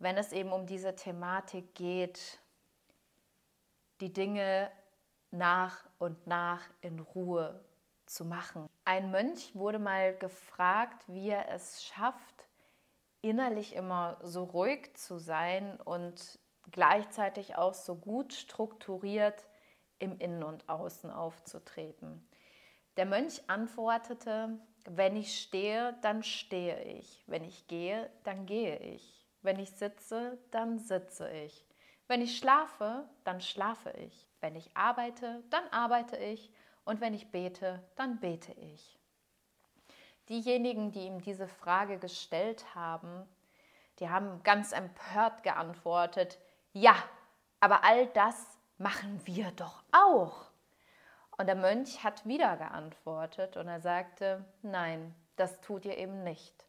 wenn 0.00 0.16
es 0.16 0.32
eben 0.32 0.50
um 0.50 0.66
diese 0.66 0.96
Thematik 0.96 1.76
geht, 1.76 2.40
die 4.00 4.12
Dinge 4.12 4.68
nach 5.30 5.84
und 6.00 6.26
nach 6.26 6.62
in 6.80 6.98
Ruhe 6.98 7.62
zu 8.06 8.24
machen. 8.24 8.68
Ein 8.84 9.10
Mönch 9.10 9.54
wurde 9.54 9.78
mal 9.78 10.16
gefragt, 10.16 11.04
wie 11.06 11.28
er 11.28 11.48
es 11.52 11.84
schafft, 11.84 12.48
innerlich 13.20 13.76
immer 13.76 14.18
so 14.22 14.44
ruhig 14.44 14.96
zu 14.96 15.18
sein 15.18 15.78
und 15.80 16.40
gleichzeitig 16.72 17.56
auch 17.56 17.74
so 17.74 17.94
gut 17.94 18.32
strukturiert 18.32 19.46
im 19.98 20.18
Innen 20.18 20.42
und 20.42 20.68
Außen 20.68 21.10
aufzutreten. 21.10 22.26
Der 22.96 23.04
Mönch 23.04 23.42
antwortete, 23.48 24.58
wenn 24.88 25.16
ich 25.16 25.38
stehe, 25.40 25.96
dann 26.00 26.22
stehe 26.22 26.82
ich. 26.82 27.22
Wenn 27.26 27.44
ich 27.44 27.68
gehe, 27.68 28.10
dann 28.24 28.46
gehe 28.46 28.78
ich. 28.78 29.26
Wenn 29.42 29.58
ich 29.58 29.70
sitze, 29.72 30.38
dann 30.50 30.78
sitze 30.78 31.30
ich. 31.30 31.66
Wenn 32.08 32.22
ich 32.22 32.38
schlafe, 32.38 33.08
dann 33.24 33.42
schlafe 33.42 33.90
ich. 33.90 34.29
Wenn 34.40 34.56
ich 34.56 34.76
arbeite, 34.76 35.42
dann 35.50 35.66
arbeite 35.70 36.16
ich. 36.16 36.50
Und 36.84 37.00
wenn 37.00 37.14
ich 37.14 37.30
bete, 37.30 37.82
dann 37.96 38.20
bete 38.20 38.52
ich. 38.52 38.98
Diejenigen, 40.28 40.92
die 40.92 41.06
ihm 41.06 41.20
diese 41.20 41.48
Frage 41.48 41.98
gestellt 41.98 42.74
haben, 42.74 43.28
die 43.98 44.08
haben 44.08 44.42
ganz 44.42 44.72
empört 44.72 45.42
geantwortet, 45.42 46.38
ja, 46.72 46.94
aber 47.60 47.84
all 47.84 48.06
das 48.08 48.58
machen 48.78 49.20
wir 49.24 49.50
doch 49.52 49.82
auch. 49.92 50.50
Und 51.36 51.46
der 51.46 51.56
Mönch 51.56 52.02
hat 52.04 52.26
wieder 52.26 52.56
geantwortet 52.56 53.56
und 53.56 53.68
er 53.68 53.80
sagte, 53.80 54.44
nein, 54.62 55.14
das 55.36 55.60
tut 55.60 55.84
ihr 55.84 55.96
eben 55.98 56.22
nicht. 56.22 56.66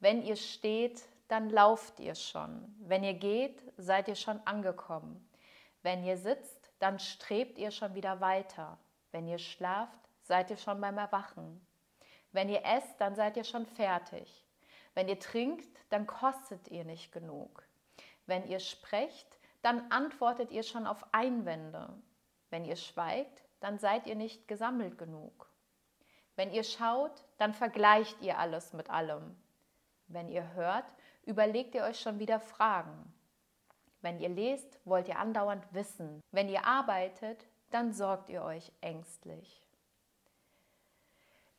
Wenn 0.00 0.22
ihr 0.22 0.36
steht, 0.36 1.02
dann 1.28 1.48
lauft 1.48 1.98
ihr 1.98 2.14
schon. 2.14 2.74
Wenn 2.80 3.04
ihr 3.04 3.14
geht, 3.14 3.62
seid 3.78 4.08
ihr 4.08 4.16
schon 4.16 4.40
angekommen. 4.46 5.26
Wenn 5.82 6.04
ihr 6.04 6.16
sitzt, 6.18 6.61
dann 6.82 6.98
strebt 6.98 7.58
ihr 7.58 7.70
schon 7.70 7.94
wieder 7.94 8.20
weiter. 8.20 8.76
Wenn 9.12 9.28
ihr 9.28 9.38
schlaft, 9.38 10.00
seid 10.24 10.50
ihr 10.50 10.56
schon 10.56 10.80
beim 10.80 10.98
Erwachen. 10.98 11.64
Wenn 12.32 12.48
ihr 12.48 12.64
esst, 12.64 13.00
dann 13.00 13.14
seid 13.14 13.36
ihr 13.36 13.44
schon 13.44 13.66
fertig. 13.66 14.44
Wenn 14.92 15.08
ihr 15.08 15.20
trinkt, 15.20 15.78
dann 15.90 16.08
kostet 16.08 16.66
ihr 16.66 16.84
nicht 16.84 17.12
genug. 17.12 17.62
Wenn 18.26 18.48
ihr 18.48 18.58
sprecht, 18.58 19.28
dann 19.62 19.92
antwortet 19.92 20.50
ihr 20.50 20.64
schon 20.64 20.88
auf 20.88 21.06
Einwände. 21.12 21.88
Wenn 22.50 22.64
ihr 22.64 22.74
schweigt, 22.74 23.44
dann 23.60 23.78
seid 23.78 24.08
ihr 24.08 24.16
nicht 24.16 24.48
gesammelt 24.48 24.98
genug. 24.98 25.48
Wenn 26.34 26.50
ihr 26.50 26.64
schaut, 26.64 27.24
dann 27.38 27.54
vergleicht 27.54 28.20
ihr 28.22 28.38
alles 28.38 28.72
mit 28.72 28.90
allem. 28.90 29.36
Wenn 30.08 30.28
ihr 30.28 30.52
hört, 30.54 30.86
überlegt 31.22 31.76
ihr 31.76 31.84
euch 31.84 32.00
schon 32.00 32.18
wieder 32.18 32.40
Fragen. 32.40 33.14
Wenn 34.02 34.18
ihr 34.20 34.28
lest, 34.28 34.78
wollt 34.84 35.08
ihr 35.08 35.18
andauernd 35.18 35.64
wissen. 35.72 36.20
Wenn 36.32 36.48
ihr 36.48 36.66
arbeitet, 36.66 37.46
dann 37.70 37.92
sorgt 37.92 38.28
ihr 38.28 38.42
euch 38.42 38.70
ängstlich. 38.80 39.62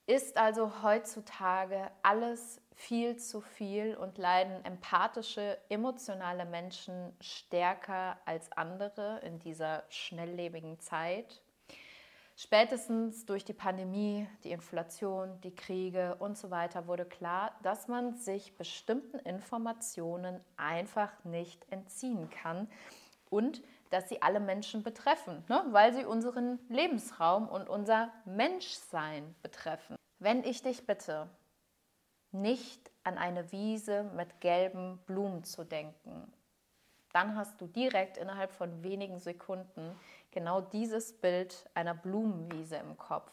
Ist 0.06 0.36
also 0.36 0.84
heutzutage 0.84 1.90
alles 2.02 2.62
viel 2.76 3.16
zu 3.18 3.40
viel 3.40 3.96
und 3.96 4.18
leiden 4.18 4.64
empathische, 4.66 5.58
emotionale 5.70 6.46
Menschen 6.46 7.16
stärker 7.22 8.18
als 8.26 8.52
andere 8.52 9.20
in 9.20 9.40
dieser 9.40 9.84
schnelllebigen 9.90 10.80
Zeit? 10.80 11.42
Spätestens 12.36 13.26
durch 13.26 13.46
die 13.46 13.54
Pandemie, 13.54 14.28
die 14.44 14.52
Inflation, 14.52 15.40
die 15.42 15.56
Kriege 15.56 16.16
und 16.16 16.36
so 16.36 16.50
weiter 16.50 16.88
wurde 16.88 17.06
klar, 17.06 17.52
dass 17.62 17.88
man 17.88 18.16
sich 18.16 18.58
bestimmten 18.58 19.20
Informationen 19.20 20.40
einfach 20.58 21.12
nicht 21.24 21.64
entziehen 21.72 22.30
kann 22.32 22.68
und 23.30 23.62
dass 23.92 24.10
sie 24.10 24.24
alle 24.24 24.40
Menschen 24.40 24.82
betreffen, 24.82 25.44
ne? 25.48 25.64
weil 25.70 25.94
sie 25.94 26.06
unseren 26.06 26.60
Lebensraum 26.70 27.48
und 27.48 27.70
unser 27.70 28.12
Menschsein 28.26 29.36
betreffen. 29.44 29.96
Wenn 30.18 30.44
ich 30.44 30.64
dich 30.64 30.88
bitte, 30.88 31.30
nicht 32.32 32.90
an 33.04 33.20
eine 33.20 33.52
Wiese 33.52 34.06
mit 34.16 34.42
gelben 34.42 34.98
Blumen 35.06 35.44
zu 35.44 35.64
denken, 35.64 36.34
dann 37.12 37.36
hast 37.36 37.62
du 37.62 37.68
direkt 37.68 38.18
innerhalb 38.18 38.52
von 38.52 38.82
wenigen 38.82 39.20
Sekunden 39.20 39.96
genau 40.34 40.62
dieses 40.62 41.14
Bild 41.14 41.70
einer 41.74 41.94
Blumenwiese 41.94 42.76
im 42.78 42.98
Kopf. 42.98 43.32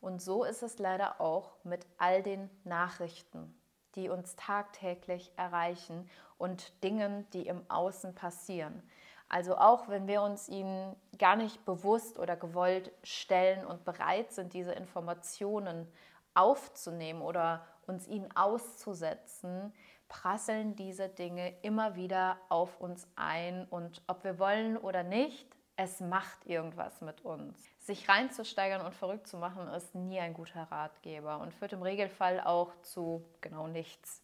Und 0.00 0.22
so 0.22 0.44
ist 0.44 0.62
es 0.62 0.78
leider 0.78 1.20
auch 1.20 1.56
mit 1.64 1.86
all 1.98 2.22
den 2.22 2.50
Nachrichten, 2.64 3.58
die 3.94 4.08
uns 4.08 4.36
tagtäglich 4.36 5.32
erreichen 5.36 6.08
und 6.38 6.84
Dingen, 6.84 7.28
die 7.32 7.46
im 7.46 7.68
Außen 7.68 8.14
passieren. 8.14 8.82
Also 9.28 9.56
auch 9.56 9.88
wenn 9.88 10.06
wir 10.06 10.22
uns 10.22 10.48
ihnen 10.48 10.94
gar 11.18 11.34
nicht 11.34 11.64
bewusst 11.64 12.18
oder 12.18 12.36
gewollt 12.36 12.92
stellen 13.02 13.66
und 13.66 13.84
bereit 13.84 14.32
sind, 14.32 14.52
diese 14.52 14.72
Informationen 14.72 15.88
aufzunehmen 16.34 17.22
oder 17.22 17.66
uns 17.86 18.06
ihnen 18.06 18.28
auszusetzen, 18.36 19.72
prasseln 20.08 20.76
diese 20.76 21.08
Dinge 21.08 21.52
immer 21.62 21.96
wieder 21.96 22.38
auf 22.48 22.80
uns 22.80 23.08
ein 23.16 23.66
und 23.70 24.02
ob 24.06 24.22
wir 24.22 24.38
wollen 24.38 24.76
oder 24.76 25.02
nicht, 25.02 25.55
es 25.76 26.00
macht 26.00 26.46
irgendwas 26.46 27.00
mit 27.02 27.24
uns. 27.24 27.56
Sich 27.78 28.08
reinzusteigern 28.08 28.80
und 28.84 28.94
verrückt 28.94 29.28
zu 29.28 29.36
machen, 29.36 29.68
ist 29.68 29.94
nie 29.94 30.18
ein 30.18 30.34
guter 30.34 30.64
Ratgeber 30.64 31.40
und 31.40 31.52
führt 31.52 31.74
im 31.74 31.82
Regelfall 31.82 32.40
auch 32.40 32.72
zu 32.82 33.24
genau 33.42 33.66
nichts. 33.66 34.22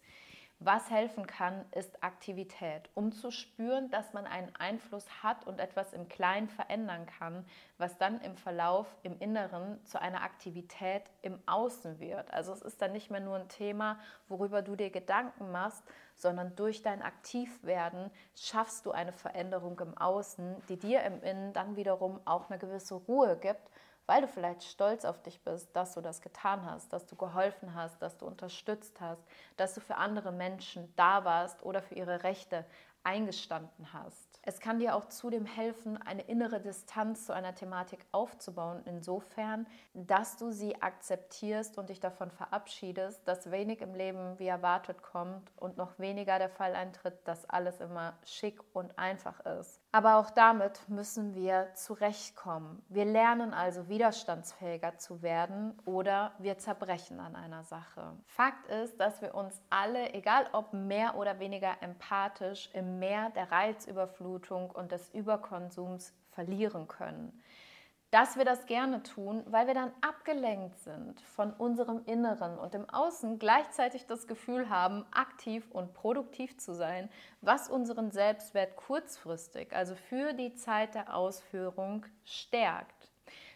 Was 0.65 0.91
helfen 0.91 1.27
kann, 1.27 1.65
ist 1.73 2.05
Aktivität, 2.05 2.89
um 2.95 3.11
zu 3.11 3.33
spüren, 3.33 3.91
dass 3.91 4.13
man 4.13 4.27
einen 4.27 4.55
Einfluss 4.55 5.05
hat 5.21 5.45
und 5.45 5.59
etwas 5.59 5.93
im 5.93 6.09
Kleinen 6.09 6.49
verändern 6.49 7.05
kann, 7.07 7.45
was 7.79 7.99
dann 7.99 8.21
im 8.21 8.37
Verlauf 8.37 8.87
im 9.03 9.19
Inneren 9.19 9.85
zu 9.85 10.01
einer 10.01 10.23
Aktivität 10.23 11.03
im 11.21 11.41
Außen 11.47 11.99
wird. 11.99 12.33
Also 12.33 12.53
es 12.53 12.63
ist 12.63 12.81
dann 12.81 12.93
nicht 12.93 13.11
mehr 13.11 13.19
nur 13.21 13.39
ein 13.39 13.49
Thema, 13.49 13.99
worüber 14.29 14.63
du 14.63 14.77
dir 14.77 14.91
Gedanken 14.91 15.51
machst, 15.51 15.83
sondern 16.23 16.57
durch 16.57 16.83
dein 16.83 17.03
Aktivwerden 17.03 18.11
schaffst 18.35 18.87
du 18.87 18.93
eine 18.93 19.13
Veränderung 19.13 19.79
im 19.81 19.99
Außen, 19.99 20.63
die 20.69 20.79
dir 20.79 21.03
im 21.03 21.23
Innen 21.23 21.53
dann 21.53 21.77
wiederum 21.77 22.21
auch 22.25 22.49
eine 22.49 22.59
gewisse 22.59 22.95
Ruhe 22.95 23.37
gibt 23.37 23.71
weil 24.07 24.23
du 24.23 24.29
vielleicht 24.29 24.65
stolz 24.65 25.05
auf 25.05 25.23
dich 25.23 25.43
bist, 25.43 25.75
dass 25.77 25.95
du 25.95 26.01
das 26.01 26.21
getan 26.21 26.67
hast, 26.67 26.93
dass 26.93 27.07
du 27.07 27.17
geholfen 27.17 27.75
hast, 27.75 28.03
dass 28.03 28.19
du 28.19 28.27
unterstützt 28.27 29.01
hast, 29.01 29.23
dass 29.57 29.75
du 29.75 29.81
für 29.81 29.97
andere 29.97 30.33
Menschen 30.33 30.93
da 30.97 31.25
warst 31.25 31.63
oder 31.63 31.83
für 31.83 31.95
ihre 31.95 32.23
Rechte 32.23 32.65
eingestanden 33.05 33.93
hast. 33.93 34.32
Es 34.45 34.59
kann 34.59 34.81
dir 34.81 34.97
auch 34.97 35.05
zudem 35.07 35.47
helfen, 35.47 36.03
eine 36.03 36.23
innere 36.23 36.61
Distanz 36.61 37.27
zu 37.27 37.33
einer 37.33 37.55
Thematik 37.55 38.05
aufzubauen, 38.11 38.83
insofern, 38.87 39.69
dass 39.95 40.37
du 40.37 40.51
sie 40.51 40.83
akzeptierst 40.83 41.79
und 41.79 41.91
dich 41.91 42.01
davon 42.01 42.33
verabschiedest, 42.33 43.21
dass 43.29 43.53
wenig 43.53 43.81
im 43.81 43.95
Leben 43.95 44.37
wie 44.41 44.49
erwartet 44.49 45.01
kommt 45.01 45.53
und 45.57 45.77
noch 45.77 45.97
weniger 46.01 46.41
der 46.41 46.49
Fall 46.49 46.75
eintritt, 46.75 47.21
dass 47.25 47.49
alles 47.49 47.81
immer 47.81 48.15
schick 48.25 48.61
und 48.73 48.99
einfach 48.99 49.39
ist. 49.47 49.81
Aber 49.93 50.17
auch 50.17 50.31
damit 50.31 50.89
müssen 50.89 51.35
wir 51.37 51.69
zurechtkommen. 51.75 52.83
Wir 52.89 53.05
lernen 53.05 53.55
also 53.55 53.89
widerstandsfähiger 53.89 54.99
zu 54.99 55.23
werden 55.23 55.79
oder 55.85 56.33
wir 56.39 56.59
zerbrechen 56.59 57.21
an 57.21 57.37
einer 57.37 57.63
Sache. 57.63 58.17
Fakt 58.25 58.67
ist, 58.69 58.99
dass 58.99 59.21
wir 59.23 59.37
uns 59.37 59.63
alle, 59.71 60.15
egal 60.15 60.47
ob 60.53 60.73
mehr 60.73 61.17
oder 61.17 61.39
weniger 61.39 61.75
empathisch, 61.81 62.71
im 62.73 62.99
Meer 62.99 63.31
der 63.31 63.53
Reizüberflutung 64.33 64.71
und 64.71 64.93
des 64.93 65.11
Überkonsums 65.11 66.13
verlieren 66.31 66.89
können 66.89 67.43
dass 68.11 68.37
wir 68.37 68.45
das 68.45 68.67
gerne 68.67 69.03
tun, 69.03 69.43
weil 69.47 69.67
wir 69.67 69.73
dann 69.73 69.91
abgelenkt 70.03 70.79
sind 70.81 71.19
von 71.23 71.51
unserem 71.55 72.05
Inneren 72.05 72.59
und 72.59 72.75
im 72.75 72.87
Außen 72.91 73.39
gleichzeitig 73.39 74.05
das 74.05 74.27
Gefühl 74.27 74.69
haben, 74.69 75.07
aktiv 75.13 75.71
und 75.71 75.95
produktiv 75.95 76.59
zu 76.59 76.75
sein, 76.75 77.09
was 77.41 77.71
unseren 77.71 78.11
Selbstwert 78.11 78.77
kurzfristig, 78.77 79.75
also 79.75 79.95
für 79.95 80.35
die 80.35 80.55
Zeit 80.55 80.95
der 80.95 81.17
Ausführung, 81.17 82.05
stärkt. 82.27 83.11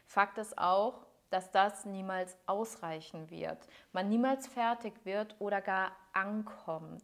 Fakt 0.06 0.38
ist 0.38 0.56
auch, 0.56 1.04
dass 1.28 1.50
das 1.50 1.84
niemals 1.84 2.34
ausreichen 2.46 3.28
wird, 3.28 3.58
man 3.92 4.08
niemals 4.08 4.46
fertig 4.46 5.04
wird 5.04 5.36
oder 5.38 5.60
gar 5.60 5.92
ankommt. 6.14 7.02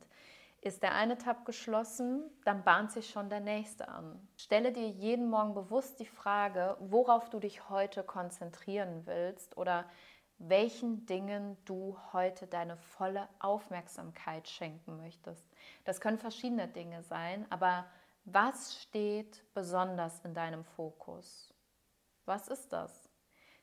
Ist 0.63 0.85
der 0.85 0.95
eine 0.95 1.19
Tab 1.19 1.45
geschlossen, 1.45 2.23
dann 2.45 2.63
bahnt 2.63 2.93
sich 2.93 3.11
schon 3.11 3.29
der 3.29 3.41
nächste 3.41 3.89
an. 3.89 4.29
Stelle 4.37 4.73
dir 4.73 4.89
jeden 4.89 5.29
Morgen 5.29 5.55
bewusst 5.55 5.99
die 5.99 6.07
Frage, 6.07 6.77
worauf 6.79 7.29
du 7.31 7.41
dich 7.41 7.69
heute 7.69 8.05
konzentrieren 8.05 9.05
willst 9.05 9.57
oder 9.57 9.87
welchen 10.39 11.05
Dingen 11.05 11.57
du 11.65 11.99
heute 12.13 12.47
deine 12.47 12.77
volle 12.77 13.29
Aufmerksamkeit 13.41 14.49
schenken 14.49 14.99
möchtest. 14.99 15.51
Das 15.85 16.01
können 16.01 16.19
verschiedene 16.19 16.69
Dinge 16.69 17.03
sein, 17.03 17.45
aber 17.51 17.85
was 18.25 18.81
steht 18.81 19.43
besonders 19.55 20.21
in 20.21 20.33
deinem 20.33 20.65
Fokus? 20.65 21.53
Was 22.25 22.47
ist 22.47 22.73
das? 22.73 23.11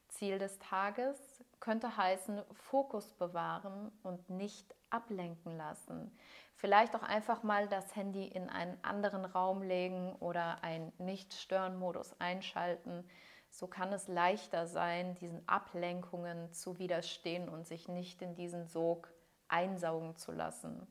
Ziel 0.09 0.37
des 0.37 0.59
Tages 0.59 1.45
könnte 1.61 1.95
heißen, 1.95 2.41
Fokus 2.51 3.13
bewahren 3.13 3.89
und 4.03 4.29
nicht 4.29 4.75
ablenken 4.91 5.57
lassen. 5.57 6.11
Vielleicht 6.55 6.95
auch 6.95 7.03
einfach 7.03 7.43
mal 7.43 7.67
das 7.67 7.95
Handy 7.95 8.27
in 8.27 8.49
einen 8.49 8.77
anderen 8.83 9.25
Raum 9.25 9.61
legen 9.61 10.15
oder 10.19 10.63
einen 10.63 10.91
Nicht-Stören-Modus 10.97 12.19
einschalten. 12.19 13.07
so 13.51 13.65
kann 13.65 13.91
es 13.93 14.07
leichter 14.07 14.67
sein, 14.67 15.15
diesen 15.15 15.47
Ablenkungen 15.47 16.53
zu 16.53 16.77
widerstehen 16.77 17.49
und 17.49 17.65
sich 17.65 17.87
nicht 17.87 18.21
in 18.21 18.35
diesen 18.35 18.67
Sog 18.67 19.11
einsaugen 19.47 20.15
zu 20.15 20.31
lassen. 20.31 20.85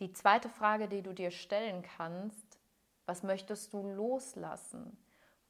Die 0.00 0.12
zweite 0.12 0.48
Frage, 0.48 0.88
die 0.88 1.02
du 1.02 1.12
dir 1.12 1.30
stellen 1.30 1.82
kannst, 1.82 2.58
was 3.06 3.22
möchtest 3.22 3.72
du 3.72 3.86
loslassen? 3.86 4.96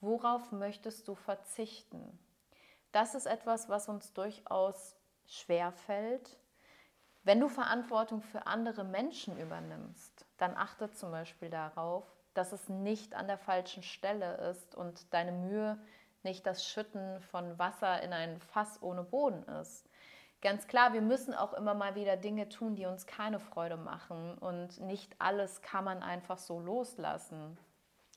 Worauf 0.01 0.53
möchtest 0.53 1.09
du 1.09 1.15
verzichten? 1.15 2.19
Das 2.93 3.15
ist 3.15 3.27
etwas, 3.27 3.69
was 3.69 3.88
uns 3.88 4.12
durchaus 4.12 4.97
schwer 5.27 5.73
fällt. 5.73 6.38
Wenn 7.25 7.39
du 7.39 7.49
Verantwortung 7.49 8.21
für 8.21 8.47
andere 8.47 8.83
Menschen 8.83 9.39
übernimmst, 9.39 10.27
dann 10.39 10.57
achte 10.57 10.91
zum 10.91 11.13
Beispiel 11.13 11.51
darauf, 11.51 12.05
dass 12.35 12.53
es 12.53 12.69
nicht 12.69 13.15
an 13.15 13.29
der 13.29 13.39
falschen 13.39 13.85
Stelle 13.85 14.35
ist 14.51 14.75
und 14.75 15.13
deine 15.15 15.31
Mühe 15.31 15.79
nicht 16.25 16.47
das 16.47 16.67
Schütten 16.67 17.21
von 17.21 17.59
Wasser 17.59 18.03
in 18.03 18.13
ein 18.13 18.41
Fass 18.41 18.83
ohne 18.83 19.05
Boden 19.05 19.45
ist. 19.61 19.89
Ganz 20.41 20.67
klar, 20.67 20.93
wir 20.93 21.03
müssen 21.03 21.35
auch 21.35 21.53
immer 21.53 21.75
mal 21.75 21.95
wieder 21.95 22.17
Dinge 22.17 22.49
tun, 22.49 22.75
die 22.75 22.87
uns 22.87 23.07
keine 23.07 23.39
Freude 23.39 23.77
machen 23.77 24.37
und 24.39 24.81
nicht 24.81 25.15
alles 25.21 25.63
kann 25.63 25.85
man 25.85 26.03
einfach 26.03 26.39
so 26.39 26.59
loslassen. 26.59 27.57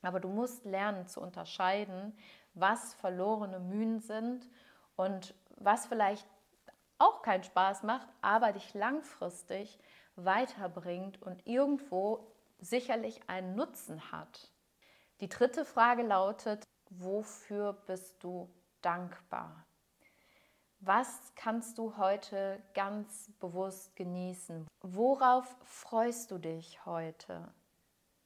Aber 0.01 0.19
du 0.19 0.29
musst 0.29 0.65
lernen 0.65 1.05
zu 1.05 1.21
unterscheiden, 1.21 2.17
was 2.55 2.95
verlorene 2.95 3.59
Mühen 3.59 3.99
sind 3.99 4.49
und 4.95 5.35
was 5.57 5.85
vielleicht 5.85 6.27
auch 6.97 7.21
keinen 7.21 7.43
Spaß 7.43 7.83
macht, 7.83 8.07
aber 8.21 8.53
dich 8.53 8.73
langfristig 8.73 9.79
weiterbringt 10.15 11.21
und 11.21 11.45
irgendwo 11.45 12.31
sicherlich 12.59 13.29
einen 13.29 13.55
Nutzen 13.55 14.11
hat. 14.11 14.51
Die 15.19 15.29
dritte 15.29 15.65
Frage 15.65 16.03
lautet, 16.03 16.63
wofür 16.89 17.73
bist 17.73 18.23
du 18.23 18.49
dankbar? 18.81 19.65
Was 20.79 21.33
kannst 21.35 21.77
du 21.77 21.97
heute 21.97 22.61
ganz 22.73 23.31
bewusst 23.39 23.95
genießen? 23.95 24.67
Worauf 24.81 25.55
freust 25.63 26.31
du 26.31 26.37
dich 26.37 26.85
heute? 26.85 27.53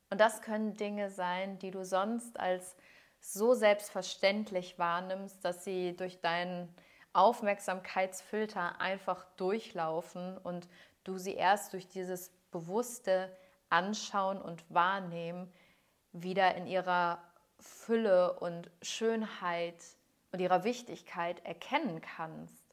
Und 0.09 0.19
das 0.19 0.41
können 0.41 0.75
Dinge 0.75 1.09
sein, 1.09 1.59
die 1.59 1.71
du 1.71 1.85
sonst 1.85 2.39
als 2.39 2.75
so 3.21 3.53
selbstverständlich 3.53 4.79
wahrnimmst, 4.79 5.43
dass 5.45 5.63
sie 5.63 5.95
durch 5.95 6.21
deinen 6.21 6.73
Aufmerksamkeitsfilter 7.13 8.79
einfach 8.79 9.25
durchlaufen 9.35 10.37
und 10.37 10.67
du 11.03 11.17
sie 11.17 11.33
erst 11.33 11.73
durch 11.73 11.87
dieses 11.87 12.29
bewusste 12.51 13.35
Anschauen 13.69 14.41
und 14.41 14.63
Wahrnehmen 14.73 15.51
wieder 16.11 16.55
in 16.55 16.67
ihrer 16.67 17.21
Fülle 17.59 18.39
und 18.39 18.71
Schönheit 18.81 19.83
und 20.31 20.39
ihrer 20.39 20.63
Wichtigkeit 20.63 21.45
erkennen 21.45 22.01
kannst. 22.01 22.63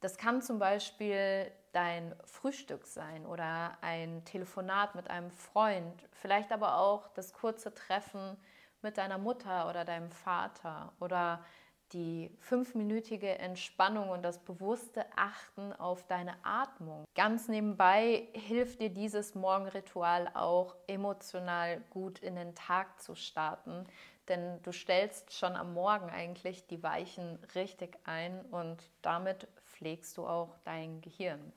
Das 0.00 0.18
kann 0.18 0.42
zum 0.42 0.58
Beispiel 0.58 1.50
dein 1.72 2.14
Frühstück 2.24 2.86
sein 2.86 3.26
oder 3.26 3.76
ein 3.80 4.24
Telefonat 4.24 4.94
mit 4.94 5.10
einem 5.10 5.30
Freund, 5.30 6.08
vielleicht 6.12 6.52
aber 6.52 6.78
auch 6.78 7.08
das 7.08 7.32
kurze 7.32 7.74
Treffen 7.74 8.36
mit 8.82 8.98
deiner 8.98 9.18
Mutter 9.18 9.68
oder 9.68 9.84
deinem 9.84 10.10
Vater 10.10 10.92
oder 11.00 11.44
die 11.92 12.30
fünfminütige 12.40 13.38
Entspannung 13.38 14.10
und 14.10 14.22
das 14.22 14.38
bewusste 14.38 15.04
Achten 15.16 15.72
auf 15.72 16.06
deine 16.06 16.34
Atmung. 16.42 17.04
Ganz 17.14 17.48
nebenbei 17.48 18.28
hilft 18.32 18.80
dir 18.80 18.90
dieses 18.90 19.34
Morgenritual 19.34 20.30
auch 20.34 20.74
emotional 20.86 21.80
gut 21.90 22.18
in 22.18 22.36
den 22.36 22.54
Tag 22.54 23.00
zu 23.00 23.14
starten, 23.14 23.86
denn 24.28 24.60
du 24.62 24.72
stellst 24.72 25.32
schon 25.32 25.54
am 25.54 25.74
Morgen 25.74 26.10
eigentlich 26.10 26.66
die 26.66 26.82
Weichen 26.82 27.38
richtig 27.54 27.96
ein 28.04 28.40
und 28.46 28.82
damit 29.02 29.46
pflegst 29.64 30.16
du 30.16 30.26
auch 30.26 30.56
dein 30.64 31.00
Gehirn. 31.00 31.52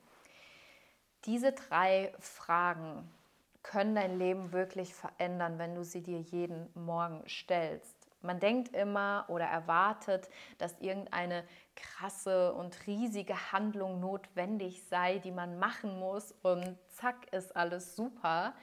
Diese 1.24 1.52
drei 1.52 2.14
Fragen 2.18 3.10
können 3.62 3.94
dein 3.94 4.18
Leben 4.18 4.52
wirklich 4.52 4.94
verändern, 4.94 5.58
wenn 5.58 5.74
du 5.74 5.84
sie 5.84 6.02
dir 6.02 6.20
jeden 6.20 6.70
Morgen 6.74 7.22
stellst. 7.28 7.99
Man 8.22 8.40
denkt 8.40 8.74
immer 8.74 9.24
oder 9.28 9.46
erwartet, 9.46 10.28
dass 10.58 10.78
irgendeine 10.80 11.44
krasse 11.74 12.52
und 12.54 12.86
riesige 12.86 13.52
Handlung 13.52 14.00
notwendig 14.00 14.84
sei, 14.88 15.18
die 15.18 15.32
man 15.32 15.58
machen 15.58 15.98
muss 15.98 16.32
und 16.42 16.76
zack 16.88 17.32
ist 17.32 17.56
alles 17.56 17.96
super. 17.96 18.54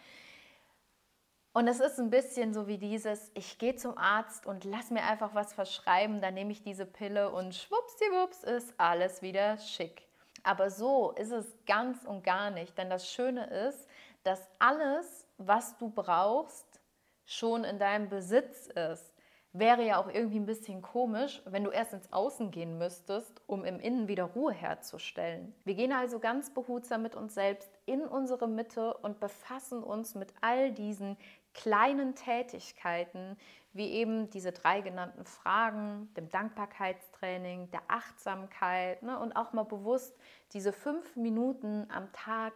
Und 1.53 1.67
es 1.67 1.79
ist 1.79 1.99
ein 1.99 2.11
bisschen 2.11 2.53
so 2.53 2.67
wie 2.67 2.77
dieses, 2.77 3.31
ich 3.33 3.57
gehe 3.57 3.75
zum 3.75 3.97
Arzt 3.97 4.45
und 4.45 4.63
lass 4.63 4.91
mir 4.91 5.03
einfach 5.03 5.33
was 5.33 5.53
verschreiben, 5.53 6.21
dann 6.21 6.35
nehme 6.35 6.51
ich 6.51 6.61
diese 6.61 6.85
Pille 6.85 7.31
und 7.31 7.55
schwuppsdiwupps 7.55 8.43
ist 8.43 8.75
alles 8.77 9.23
wieder 9.23 9.57
schick. 9.57 10.07
Aber 10.43 10.69
so 10.69 11.13
ist 11.13 11.31
es 11.31 11.47
ganz 11.65 12.05
und 12.05 12.23
gar 12.23 12.51
nicht, 12.51 12.77
denn 12.77 12.91
das 12.91 13.11
Schöne 13.11 13.47
ist, 13.47 13.87
dass 14.23 14.47
alles, 14.59 15.27
was 15.39 15.77
du 15.77 15.89
brauchst, 15.89 16.79
schon 17.25 17.63
in 17.63 17.79
deinem 17.79 18.07
Besitz 18.07 18.67
ist. 18.67 19.16
Wäre 19.59 19.83
ja 19.83 19.99
auch 19.99 20.07
irgendwie 20.07 20.39
ein 20.39 20.45
bisschen 20.45 20.83
komisch, 20.83 21.41
wenn 21.45 21.63
du 21.63 21.71
erst 21.71 21.91
ins 21.91 22.13
Außen 22.13 22.51
gehen 22.51 22.77
müsstest, 22.77 23.41
um 23.47 23.65
im 23.65 23.79
Innen 23.79 24.07
wieder 24.07 24.25
Ruhe 24.25 24.53
herzustellen. 24.53 25.55
Wir 25.63 25.73
gehen 25.73 25.91
also 25.91 26.19
ganz 26.19 26.53
behutsam 26.53 27.01
mit 27.01 27.15
uns 27.15 27.33
selbst 27.33 27.71
in 27.87 28.01
unsere 28.01 28.47
Mitte 28.47 28.93
und 28.97 29.19
befassen 29.19 29.81
uns 29.81 30.13
mit 30.13 30.31
all 30.41 30.71
diesen 30.71 31.17
kleinen 31.55 32.13
Tätigkeiten, 32.13 33.35
wie 33.73 33.89
eben 33.89 34.29
diese 34.29 34.51
drei 34.51 34.81
genannten 34.81 35.25
Fragen, 35.25 36.13
dem 36.15 36.29
Dankbarkeitstraining, 36.29 37.71
der 37.71 37.81
Achtsamkeit 37.87 39.01
ne, 39.01 39.17
und 39.17 39.35
auch 39.35 39.53
mal 39.53 39.63
bewusst 39.63 40.15
diese 40.53 40.71
fünf 40.71 41.15
Minuten 41.15 41.87
am 41.89 42.11
Tag 42.11 42.53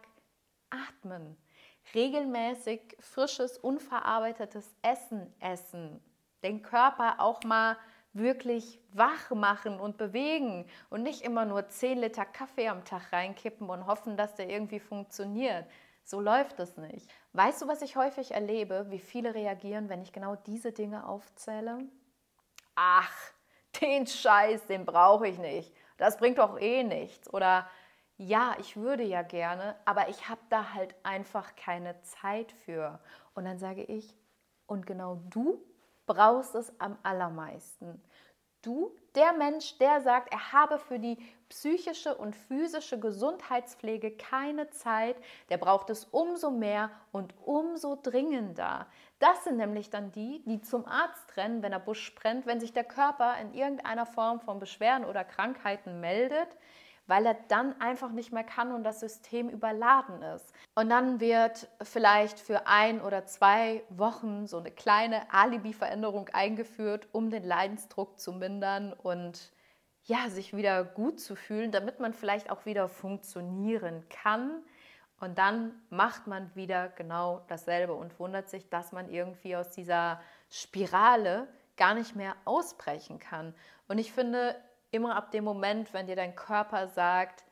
atmen, 0.70 1.36
regelmäßig 1.96 2.96
frisches, 3.00 3.58
unverarbeitetes 3.58 4.72
Essen 4.82 5.34
essen, 5.40 6.00
den 6.42 6.62
Körper 6.62 7.16
auch 7.18 7.42
mal 7.44 7.76
wirklich 8.12 8.78
wach 8.92 9.30
machen 9.30 9.80
und 9.80 9.96
bewegen 9.96 10.66
und 10.90 11.02
nicht 11.02 11.22
immer 11.22 11.44
nur 11.44 11.68
10 11.68 11.98
Liter 11.98 12.26
Kaffee 12.26 12.68
am 12.68 12.84
Tag 12.84 13.12
reinkippen 13.12 13.68
und 13.70 13.86
hoffen, 13.86 14.16
dass 14.16 14.34
der 14.34 14.50
irgendwie 14.50 14.80
funktioniert. 14.80 15.66
So 16.04 16.20
läuft 16.20 16.58
es 16.60 16.76
nicht. 16.76 17.08
Weißt 17.32 17.62
du, 17.62 17.68
was 17.68 17.80
ich 17.80 17.96
häufig 17.96 18.32
erlebe, 18.32 18.86
wie 18.90 18.98
viele 18.98 19.34
reagieren, 19.34 19.88
wenn 19.88 20.02
ich 20.02 20.12
genau 20.12 20.36
diese 20.36 20.72
Dinge 20.72 21.06
aufzähle? 21.06 21.78
Ach, 22.74 23.14
den 23.80 24.06
Scheiß, 24.06 24.66
den 24.66 24.84
brauche 24.84 25.28
ich 25.28 25.38
nicht. 25.38 25.72
Das 25.96 26.18
bringt 26.18 26.38
doch 26.38 26.58
eh 26.58 26.82
nichts. 26.82 27.32
Oder 27.32 27.66
ja, 28.16 28.56
ich 28.60 28.76
würde 28.76 29.04
ja 29.04 29.22
gerne, 29.22 29.76
aber 29.84 30.08
ich 30.08 30.28
habe 30.28 30.40
da 30.50 30.74
halt 30.74 30.94
einfach 31.02 31.56
keine 31.56 32.00
Zeit 32.02 32.52
für. 32.52 33.00
Und 33.34 33.44
dann 33.44 33.58
sage 33.58 33.82
ich, 33.82 34.14
und 34.66 34.86
genau 34.86 35.20
du 35.30 35.62
brauchst 36.06 36.54
es 36.54 36.72
am 36.80 36.98
allermeisten. 37.02 38.02
Du, 38.62 38.94
der 39.16 39.32
Mensch, 39.32 39.76
der 39.78 40.00
sagt, 40.02 40.32
er 40.32 40.52
habe 40.52 40.78
für 40.78 41.00
die 41.00 41.18
psychische 41.48 42.14
und 42.14 42.36
physische 42.36 42.98
Gesundheitspflege 42.98 44.12
keine 44.12 44.70
Zeit, 44.70 45.16
der 45.50 45.58
braucht 45.58 45.90
es 45.90 46.04
umso 46.04 46.52
mehr 46.52 46.90
und 47.10 47.34
umso 47.44 47.98
dringender. 48.00 48.86
Das 49.18 49.42
sind 49.42 49.56
nämlich 49.56 49.90
dann 49.90 50.12
die, 50.12 50.44
die 50.44 50.60
zum 50.60 50.86
Arzt 50.86 51.36
rennen, 51.36 51.62
wenn 51.62 51.72
der 51.72 51.80
Busch 51.80 52.14
brennt, 52.14 52.46
wenn 52.46 52.60
sich 52.60 52.72
der 52.72 52.84
Körper 52.84 53.36
in 53.38 53.52
irgendeiner 53.52 54.06
Form 54.06 54.40
von 54.40 54.60
Beschwerden 54.60 55.04
oder 55.06 55.24
Krankheiten 55.24 56.00
meldet, 56.00 56.56
weil 57.06 57.26
er 57.26 57.36
dann 57.48 57.80
einfach 57.80 58.10
nicht 58.12 58.32
mehr 58.32 58.44
kann 58.44 58.72
und 58.72 58.84
das 58.84 59.00
System 59.00 59.48
überladen 59.48 60.22
ist. 60.22 60.52
Und 60.74 60.88
dann 60.88 61.20
wird 61.20 61.68
vielleicht 61.82 62.38
für 62.38 62.66
ein 62.66 63.00
oder 63.00 63.26
zwei 63.26 63.82
Wochen 63.90 64.46
so 64.46 64.58
eine 64.58 64.70
kleine 64.70 65.32
Alibi-Veränderung 65.32 66.28
eingeführt, 66.32 67.08
um 67.12 67.30
den 67.30 67.44
Leidensdruck 67.44 68.18
zu 68.18 68.32
mindern 68.32 68.92
und 68.92 69.52
ja, 70.04 70.28
sich 70.28 70.56
wieder 70.56 70.84
gut 70.84 71.20
zu 71.20 71.36
fühlen, 71.36 71.70
damit 71.70 72.00
man 72.00 72.12
vielleicht 72.12 72.50
auch 72.50 72.66
wieder 72.66 72.88
funktionieren 72.88 74.04
kann. 74.08 74.62
Und 75.20 75.38
dann 75.38 75.80
macht 75.90 76.26
man 76.26 76.52
wieder 76.56 76.88
genau 76.88 77.44
dasselbe 77.46 77.94
und 77.94 78.18
wundert 78.18 78.48
sich, 78.48 78.68
dass 78.68 78.90
man 78.90 79.08
irgendwie 79.08 79.54
aus 79.54 79.70
dieser 79.70 80.20
Spirale 80.50 81.46
gar 81.76 81.94
nicht 81.94 82.16
mehr 82.16 82.34
ausbrechen 82.44 83.20
kann. 83.20 83.54
Und 83.86 83.98
ich 83.98 84.12
finde, 84.12 84.56
immer 84.92 85.16
ab 85.16 85.32
dem 85.32 85.42
Moment, 85.42 85.92
wenn 85.92 86.06
dir 86.06 86.16
dein 86.16 86.36
Körper 86.36 86.86
sagt, 86.86 87.44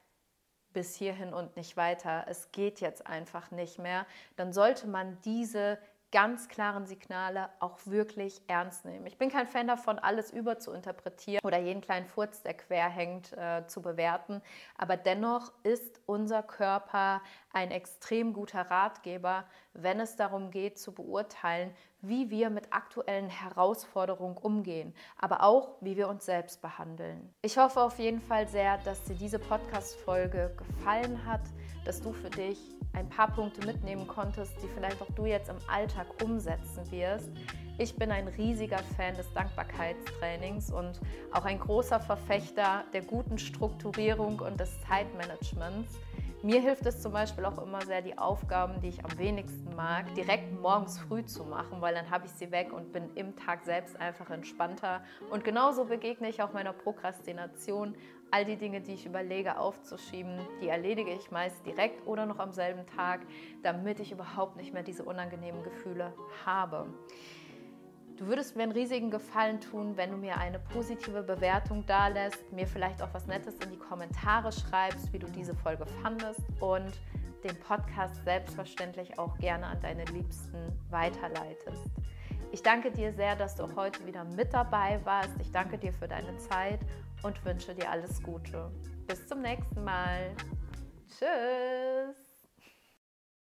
bis 0.72 0.94
hierhin 0.94 1.35
und 1.35 1.57
nicht 1.57 1.76
weiter, 1.76 2.24
es 2.29 2.53
geht 2.53 2.81
jetzt 2.81 3.07
einfach 3.07 3.50
nicht 3.50 3.79
mehr, 3.79 4.07
dann 4.37 4.53
sollte 4.53 4.87
man 4.87 5.20
diese 5.22 5.79
ganz 6.12 6.49
klaren 6.49 6.87
Signale 6.87 7.51
auch 7.61 7.79
wirklich 7.85 8.42
ernst 8.49 8.85
nehmen. 8.85 9.07
Ich 9.07 9.18
bin 9.18 9.31
kein 9.31 9.46
Fan 9.46 9.68
davon, 9.68 9.99
alles 9.99 10.33
über 10.33 10.59
zu 10.59 10.73
interpretieren 10.73 11.40
oder 11.44 11.59
jeden 11.59 11.81
kleinen 11.81 12.07
Furz, 12.07 12.42
der 12.42 12.55
quer 12.55 12.88
hängt, 12.88 13.33
äh, 13.33 13.66
zu 13.66 13.81
bewerten. 13.81 14.42
Aber 14.77 14.96
dennoch 14.96 15.53
ist 15.62 16.01
unser 16.07 16.42
Körper 16.42 17.23
ein 17.53 17.70
extrem 17.70 18.33
guter 18.33 18.62
Ratgeber, 18.62 19.44
wenn 19.73 20.01
es 20.01 20.16
darum 20.16 20.51
geht 20.51 20.79
zu 20.79 20.92
beurteilen, 20.92 21.75
wie 22.03 22.31
wir 22.31 22.51
mit 22.51 22.73
aktuellen 22.73 23.29
Herausforderungen 23.29 24.37
umgehen, 24.37 24.94
aber 25.18 25.42
auch, 25.42 25.77
wie 25.81 25.96
wir 25.96 26.09
uns 26.09 26.25
selbst 26.25 26.62
behandeln. 26.62 27.33
Ich 27.42 27.59
hoffe 27.59 27.81
auf 27.81 27.99
jeden 27.99 28.20
Fall 28.20 28.49
sehr, 28.49 28.79
dass 28.79 29.03
dir 29.05 29.14
diese 29.14 29.38
Podcast-Folge 29.38 30.57
gefallen 30.57 31.25
hat, 31.27 31.42
dass 31.85 32.01
du 32.01 32.12
für 32.12 32.31
dich 32.31 32.59
ein 32.93 33.09
paar 33.09 33.31
Punkte 33.33 33.66
mitnehmen 33.66 34.07
konntest, 34.07 34.53
die 34.62 34.69
vielleicht 34.69 35.01
auch 35.01 35.11
du 35.14 35.27
jetzt 35.27 35.49
im 35.49 35.59
Alltag 35.69 36.07
umsetzen 36.23 36.90
wirst. 36.90 37.31
Ich 37.79 37.97
bin 37.97 38.11
ein 38.11 38.29
riesiger 38.29 38.79
Fan 38.97 39.14
des 39.16 39.33
Dankbarkeitstrainings 39.33 40.71
und 40.71 41.01
auch 41.33 41.45
ein 41.45 41.59
großer 41.59 42.01
Verfechter 42.01 42.85
der 42.93 43.03
guten 43.03 43.38
Strukturierung 43.38 44.40
und 44.40 44.61
des 44.61 44.71
Zeitmanagements. 44.83 45.95
Mir 46.43 46.62
hilft 46.62 46.87
es 46.87 47.03
zum 47.03 47.12
Beispiel 47.12 47.45
auch 47.45 47.62
immer 47.62 47.83
sehr, 47.83 48.01
die 48.01 48.16
Aufgaben, 48.16 48.81
die 48.81 48.88
ich 48.88 49.05
am 49.05 49.19
wenigsten 49.19 49.77
mag, 49.77 50.14
direkt 50.14 50.59
morgens 50.59 50.99
früh 50.99 51.23
zu 51.23 51.45
machen, 51.45 51.83
weil 51.83 51.95
dann 51.95 52.09
habe 52.09 52.25
ich 52.25 52.33
sie 52.33 52.51
weg 52.51 52.73
und 52.73 52.93
bin 52.93 53.11
im 53.14 53.37
Tag 53.37 53.62
selbst 53.62 54.01
einfach 54.01 54.31
entspannter. 54.31 55.03
Und 55.31 55.45
genauso 55.45 55.85
begegne 55.85 56.31
ich 56.31 56.43
auch 56.43 56.55
meiner 56.55 56.73
Prokrastination. 56.73 57.95
All 58.31 58.45
die 58.45 58.57
Dinge, 58.57 58.81
die 58.81 58.95
ich 58.95 59.07
überlege 59.07 59.59
aufzuschieben, 59.59 60.38
die 60.61 60.69
erledige 60.69 61.12
ich 61.12 61.31
meist 61.31 61.64
direkt 61.66 62.07
oder 62.07 62.27
noch 62.27 62.38
am 62.38 62.53
selben 62.53 62.87
Tag, 62.87 63.21
damit 63.62 63.99
ich 63.99 64.12
überhaupt 64.12 64.57
nicht 64.57 64.73
mehr 64.73 64.83
diese 64.83 65.05
unangenehmen 65.05 65.62
Gefühle 65.64 66.12
habe. 66.47 66.87
Du 68.16 68.27
würdest 68.27 68.55
mir 68.55 68.64
einen 68.64 68.73
riesigen 68.73 69.11
Gefallen 69.11 69.61
tun, 69.61 69.97
wenn 69.97 70.11
du 70.11 70.19
mir 70.19 70.37
eine 70.37 70.59
positive 70.59 71.23
Bewertung 71.23 71.87
dalässt, 71.87 72.53
mir 72.53 72.66
vielleicht 72.66 73.01
auch 73.01 73.09
was 73.12 73.27
Nettes 73.27 73.55
in 73.64 73.71
die 73.71 73.79
Kommentare 73.79 74.53
schreibst, 74.53 75.11
wie 75.12 75.19
du 75.19 75.27
diese 75.27 75.55
Folge 75.55 75.87
fandest 76.03 76.43
und 76.61 77.01
den 77.43 77.59
Podcast 77.61 78.23
selbstverständlich 78.25 79.19
auch 79.19 79.38
gerne 79.38 79.66
an 79.66 79.81
deine 79.81 80.05
Liebsten 80.05 80.59
weiterleitest. 80.90 81.83
Ich 82.53 82.62
danke 82.62 82.90
dir 82.90 83.12
sehr, 83.14 83.37
dass 83.37 83.57
du 83.57 83.75
heute 83.75 84.05
wieder 84.07 84.25
mit 84.25 84.53
dabei 84.53 85.01
warst. 85.05 85.31
Ich 85.40 85.51
danke 85.51 85.79
dir 85.79 85.93
für 85.93 86.07
deine 86.07 86.37
Zeit 86.37 86.81
und 87.22 87.44
wünsche 87.44 87.74
dir 87.74 87.90
alles 87.90 88.22
Gute. 88.22 88.70
Bis 89.06 89.26
zum 89.26 89.42
nächsten 89.42 89.83
Mal. 89.85 90.35
Tschüss. 91.09 92.19